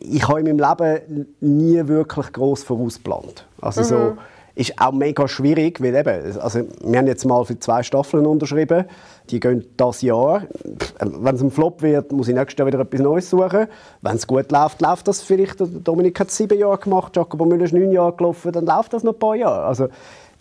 Ich 0.00 0.26
habe 0.28 0.40
in 0.40 0.56
meinem 0.56 0.58
Leben 0.58 1.34
nie 1.40 1.86
wirklich 1.86 2.32
gross 2.32 2.62
vorausplant. 2.62 3.46
Also 3.60 3.80
mhm. 3.80 3.84
so 3.84 4.16
ist 4.54 4.80
auch 4.80 4.92
mega 4.92 5.26
schwierig, 5.26 5.80
weil 5.82 5.94
eben, 5.94 6.40
also 6.40 6.60
wir 6.84 6.98
haben 6.98 7.06
jetzt 7.06 7.24
mal 7.24 7.44
für 7.44 7.58
zwei 7.58 7.82
Staffeln 7.82 8.24
unterschrieben, 8.26 8.84
die 9.30 9.40
gehen 9.40 9.66
das 9.76 10.02
Jahr. 10.02 10.42
Wenn 11.00 11.34
es 11.34 11.42
ein 11.42 11.50
Flop 11.50 11.82
wird, 11.82 12.12
muss 12.12 12.28
ich 12.28 12.34
nächstes 12.34 12.58
Jahr 12.58 12.66
wieder 12.66 12.80
etwas 12.80 13.00
Neues 13.00 13.30
suchen. 13.30 13.68
Wenn 14.02 14.16
es 14.16 14.26
gut 14.26 14.50
läuft, 14.52 14.80
läuft 14.80 15.08
das 15.08 15.22
vielleicht, 15.22 15.56
Dominik 15.60 16.18
hat 16.20 16.30
sieben 16.30 16.58
Jahre 16.58 16.78
gemacht, 16.78 17.16
Jacobo 17.16 17.44
Müller 17.44 17.64
ist 17.64 17.72
neun 17.72 17.90
Jahre 17.90 18.14
gelaufen, 18.14 18.52
dann 18.52 18.66
läuft 18.66 18.92
das 18.92 19.02
noch 19.02 19.14
ein 19.14 19.18
paar 19.18 19.34
Jahre. 19.34 19.64
Also, 19.64 19.88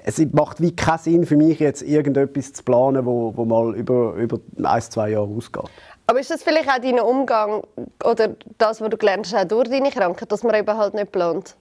es 0.05 0.19
macht 0.33 0.59
wie 0.59 0.75
keinen 0.75 0.97
Sinn 0.97 1.25
für 1.25 1.37
mich, 1.37 1.59
jetzt 1.59 1.81
irgendetwas 1.81 2.51
zu 2.51 2.63
planen, 2.63 3.05
wo, 3.05 3.31
wo 3.35 3.45
mal 3.45 3.73
über, 3.73 4.13
über 4.15 4.39
ein, 4.61 4.81
zwei 4.81 5.11
Jahre 5.11 5.27
ausgeht. 5.27 5.69
Aber 6.07 6.19
ist 6.19 6.29
das 6.29 6.43
vielleicht 6.43 6.67
auch 6.67 6.81
dein 6.81 6.99
Umgang 6.99 7.63
oder 8.03 8.35
das, 8.57 8.81
was 8.81 8.89
du 8.89 8.97
gelernt 8.97 9.33
hast, 9.33 9.49
durch 9.49 9.69
deine 9.69 9.91
Krankheit, 9.91 10.29
dass 10.29 10.43
man 10.43 10.55
eben 10.55 10.77
halt 10.77 10.93
nicht 10.93 11.13
plant? 11.13 11.55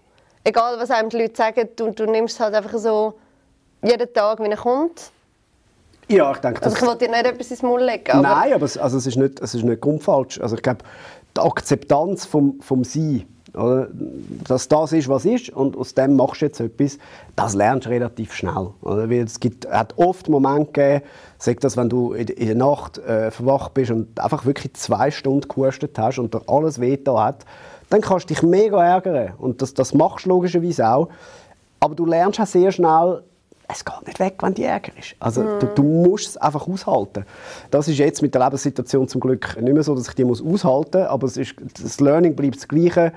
egal 0.45 0.79
was 0.79 0.91
einem 0.91 1.09
die 1.09 1.19
Leute 1.19 1.37
sagen, 1.37 1.69
du, 1.77 1.91
du 1.91 2.07
nimmst 2.07 2.41
halt 2.41 2.55
einfach 2.55 2.77
so 2.79 3.15
jeden 3.83 4.13
Tag, 4.13 4.41
wie 4.41 4.49
er 4.49 4.57
kommt. 4.57 5.11
Ja, 6.13 6.31
ich 6.33 6.39
denke, 6.39 6.63
also 6.63 6.77
ich 6.77 6.83
wollte 6.83 7.07
dir 7.07 7.11
nicht 7.11 7.25
etwas 7.25 7.51
ins 7.51 7.63
Maul 7.63 7.83
legen. 7.83 8.11
Aber 8.11 8.23
Nein, 8.23 8.53
aber 8.53 8.65
es, 8.65 8.77
also 8.77 8.99
es 8.99 9.07
ist 9.07 9.17
nicht, 9.17 9.41
es 9.41 9.55
ist 9.55 9.65
nicht 9.65 9.81
grundfalsch. 9.81 10.41
Also 10.41 10.57
ich 10.57 10.63
glaube, 10.63 10.85
die 11.37 11.41
Akzeptanz 11.41 12.27
vom, 12.27 12.61
vom 12.61 12.85
Sein, 12.85 13.25
oder? 13.55 13.89
dass 14.47 14.69
das 14.69 14.93
ist, 14.93 15.09
was 15.09 15.25
ist 15.25 15.51
und 15.51 15.77
aus 15.77 15.95
dem 15.95 16.17
machst 16.17 16.43
du 16.43 16.47
jetzt 16.47 16.61
etwas, 16.61 16.99
das 17.37 17.55
lernst 17.55 17.87
du 17.87 17.91
relativ 17.91 18.35
schnell. 18.35 18.69
Oder? 18.83 19.09
Weil 19.11 19.23
es 19.23 19.41
gibt, 19.41 19.67
hat 19.71 19.97
oft 19.97 20.29
Momente 20.29 20.73
gegeben, 20.73 21.05
sag 21.39 21.61
das, 21.61 21.77
wenn 21.77 21.89
du 21.89 22.13
in, 22.13 22.29
in 22.29 22.47
der 22.47 22.57
Nacht 22.57 22.99
äh, 22.99 23.31
verwacht 23.31 23.75
bist 23.75 23.91
und 23.91 24.21
einfach 24.21 24.45
wirklich 24.45 24.75
zwei 24.75 25.11
Stunden 25.11 25.49
gehustet 25.49 25.99
hast 25.99 26.19
und 26.19 26.35
dir 26.35 26.43
alles 26.47 26.81
weh 26.81 26.99
hat, 27.07 27.45
dann 27.89 28.01
kannst 28.01 28.29
du 28.29 28.35
dich 28.35 28.43
mega 28.43 28.83
ärgern. 28.85 29.33
Und 29.39 29.63
das, 29.63 29.75
das 29.75 29.95
machst 29.95 30.27
du 30.27 30.31
logischerweise 30.31 30.89
auch. 30.89 31.09
Aber 31.81 31.95
du 31.95 32.07
lernst 32.07 32.41
auch 32.41 32.47
sehr 32.47 32.71
schnell, 32.71 33.23
es 33.69 33.85
geht 33.85 34.07
nicht 34.07 34.21
weg, 34.21 34.35
wenn 34.41 34.55
du 34.55 34.63
Ärger 34.63 34.93
ist. 34.99 35.15
Also 35.19 35.43
mm. 35.43 35.59
du, 35.61 35.67
du, 35.67 35.83
musst 35.83 36.29
es 36.29 36.37
einfach 36.37 36.67
aushalten. 36.67 37.25
Das 37.71 37.89
ist 37.89 37.99
jetzt 37.99 38.23
mit 38.23 38.35
der 38.35 38.45
Lebenssituation 38.45 39.09
zum 39.09 39.21
Glück 39.21 39.61
nicht 39.61 39.73
mehr 39.73 39.83
so, 39.83 39.95
dass 39.95 40.09
ich 40.09 40.15
die 40.15 40.25
muss 40.25 40.43
aushalten 40.43 41.01
muss, 41.01 41.09
aber 41.09 41.27
es 41.27 41.37
ist, 41.37 41.55
das 41.81 42.01
Learning 42.01 42.35
bleibt 42.35 42.57
das 42.57 42.69
Gleiche. 42.69 43.13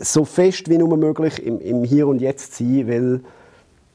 So 0.00 0.24
fest 0.24 0.68
wie 0.68 0.78
nur 0.78 0.96
möglich 0.96 1.44
im, 1.44 1.60
im 1.60 1.84
Hier 1.84 2.06
und 2.06 2.20
Jetzt 2.20 2.54
sein, 2.54 2.88
weil 2.88 3.20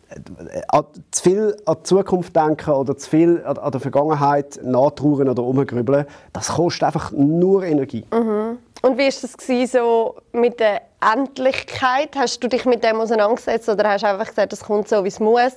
äh, 0.10 0.84
zu 1.12 1.24
viel 1.24 1.56
an 1.66 1.78
die 1.80 1.84
Zukunft 1.84 2.36
denken 2.36 2.72
oder 2.72 2.98
zu 2.98 3.10
viel 3.10 3.44
an 3.46 3.72
der 3.72 3.80
Vergangenheit 3.80 4.60
nachtrauern 4.64 5.30
oder 5.30 5.44
umgrübeln, 5.44 6.06
das 6.34 6.50
kostet 6.50 6.84
einfach 6.84 7.12
nur 7.12 7.64
Energie. 7.64 8.06
Mhm. 8.12 8.58
Und 8.82 8.98
wie 8.98 9.04
war 9.04 9.62
das 9.62 9.72
so 9.72 10.16
mit 10.34 10.60
der 10.60 10.82
Endlichkeit? 11.02 12.16
Hast 12.16 12.44
du 12.44 12.48
dich 12.48 12.66
mit 12.66 12.84
dem 12.84 13.00
auseinandergesetzt 13.00 13.70
oder 13.70 13.90
hast 13.90 14.04
du 14.04 14.08
einfach 14.08 14.28
gesagt, 14.28 14.54
es 14.54 14.62
kommt 14.62 14.88
so, 14.88 15.04
wie 15.04 15.10
es 15.10 15.20
muss? 15.20 15.54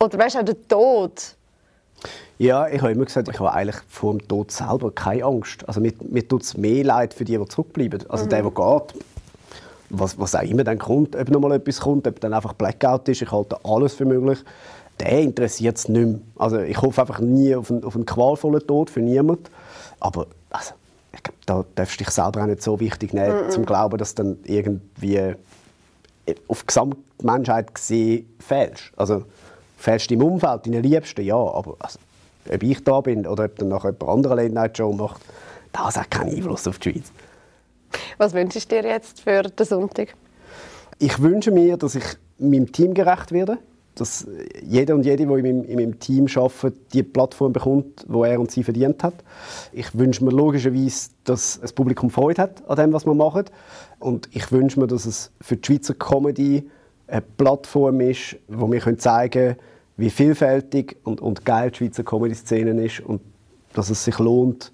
Oder 0.00 0.18
weißt 0.18 0.36
du 0.36 0.38
auch 0.40 0.44
der 0.44 0.68
Tod? 0.68 1.36
Ja, 2.38 2.68
ich 2.68 2.82
habe 2.82 2.92
immer 2.92 3.06
gesagt, 3.06 3.28
ich 3.28 3.40
habe 3.40 3.52
eigentlich 3.52 3.82
vor 3.88 4.12
dem 4.12 4.28
Tod 4.28 4.50
selber 4.50 4.90
keine 4.90 5.24
Angst. 5.24 5.66
Also 5.66 5.80
mir, 5.80 5.92
mir 6.08 6.26
tut 6.26 6.42
es 6.42 6.56
mehr 6.56 6.84
leid 6.84 7.14
für 7.14 7.24
die, 7.24 7.38
die 7.38 7.46
zurückbleiben. 7.46 8.04
Also 8.10 8.26
mhm. 8.26 8.28
der, 8.28 8.42
der 8.42 8.50
geht, 8.50 9.04
was, 9.88 10.18
was 10.18 10.34
auch 10.34 10.42
immer 10.42 10.64
dann 10.64 10.78
kommt, 10.78 11.16
ob 11.16 11.30
noch 11.30 11.40
mal 11.40 11.52
etwas 11.52 11.80
kommt, 11.80 12.06
ob 12.06 12.20
dann 12.20 12.34
einfach 12.34 12.52
Blackout 12.52 13.08
ist, 13.08 13.22
ich 13.22 13.30
halte 13.30 13.56
alles 13.64 13.94
für 13.94 14.04
möglich, 14.04 14.38
der 15.00 15.20
interessiert 15.20 15.78
es 15.78 15.88
nicht 15.88 16.06
mehr. 16.06 16.20
Also 16.36 16.58
ich 16.58 16.80
hoffe 16.80 17.00
einfach 17.00 17.20
nie 17.20 17.54
auf 17.54 17.70
einen, 17.70 17.84
auf 17.84 17.94
einen 17.94 18.06
qualvollen 18.06 18.66
Tod 18.66 18.90
für 18.90 19.00
niemanden. 19.00 19.44
Aber 20.00 20.26
also, 20.50 20.74
ich 21.16 21.22
glaube, 21.22 21.38
da 21.46 21.64
darfst 21.74 22.00
du 22.00 22.04
dich 22.04 22.12
selber 22.12 22.42
auch 22.42 22.46
nicht 22.46 22.62
so 22.62 22.78
wichtig 22.80 23.12
nehmen, 23.12 23.48
mm 23.48 23.50
zum 23.50 23.64
glauben, 23.66 23.98
dass 23.98 24.14
dann 24.14 24.38
irgendwie 24.44 25.16
äh, 25.16 25.36
auf 26.48 26.60
die 26.60 26.66
Gesamtmenschheit 26.66 27.74
gesehen 27.74 28.28
fällst. 28.38 28.92
Also 28.96 29.24
fällst 29.76 30.10
im 30.10 30.22
Umfeld, 30.22 30.66
deinen 30.66 30.82
Liebsten, 30.82 31.22
ja, 31.22 31.36
aber 31.36 31.76
also, 31.78 31.98
ob 32.52 32.62
ich 32.62 32.82
da 32.84 33.00
bin 33.00 33.26
oder 33.26 33.44
ob 33.44 33.56
dann 33.56 33.68
nachher 33.68 33.90
jemand 33.90 34.08
andere 34.08 34.34
Late 34.36 34.54
Night 34.54 34.76
Show 34.76 34.92
macht, 34.92 35.20
das 35.72 35.96
hat 35.96 36.10
keinen 36.10 36.34
Einfluss 36.34 36.66
auf 36.66 36.78
die 36.78 36.92
Schweiz. 36.92 37.12
Was 38.18 38.34
wünschst 38.34 38.70
du 38.70 38.82
dir 38.82 38.88
jetzt 38.88 39.20
für 39.20 39.42
den 39.42 39.66
Sonntag? 39.66 40.14
Ich 40.98 41.20
wünsche 41.20 41.50
mir, 41.50 41.76
dass 41.76 41.94
ich 41.94 42.04
meinem 42.38 42.70
Team 42.72 42.94
gerecht 42.94 43.32
werde. 43.32 43.58
Dass 43.96 44.26
jeder 44.62 44.94
und 44.94 45.04
jede, 45.04 45.26
der 45.26 45.36
in 45.36 45.42
meinem, 45.42 45.64
in 45.64 45.76
meinem 45.76 45.98
Team 45.98 46.26
arbeitet, 46.34 46.92
die 46.92 47.02
Plattform 47.02 47.52
bekommt, 47.52 48.06
die 48.08 48.20
er 48.20 48.38
und 48.38 48.50
sie 48.50 48.62
verdient 48.62 49.02
hat. 49.02 49.14
Ich 49.72 49.96
wünsche 49.98 50.24
mir 50.24 50.30
logischerweise, 50.30 51.10
dass 51.24 51.58
das 51.60 51.72
Publikum 51.72 52.10
Freude 52.10 52.42
hat 52.42 52.68
an 52.68 52.76
dem, 52.76 52.92
was 52.92 53.06
wir 53.06 53.14
machen. 53.14 53.44
Und 53.98 54.28
ich 54.32 54.52
wünsche 54.52 54.78
mir, 54.78 54.86
dass 54.86 55.06
es 55.06 55.32
für 55.40 55.56
die 55.56 55.66
Schweizer 55.66 55.94
Comedy 55.94 56.68
eine 57.08 57.22
Plattform 57.22 58.00
ist, 58.00 58.36
wo 58.48 58.70
wir 58.70 58.98
zeigen 58.98 59.30
können, 59.30 59.56
wie 59.96 60.10
vielfältig 60.10 60.96
und, 61.04 61.20
und 61.20 61.44
geil 61.44 61.70
die 61.70 61.78
Schweizer 61.78 62.04
Comedy-Szene 62.04 62.84
ist 62.84 63.00
und 63.00 63.20
dass 63.72 63.90
es 63.90 64.04
sich 64.04 64.18
lohnt, 64.18 64.72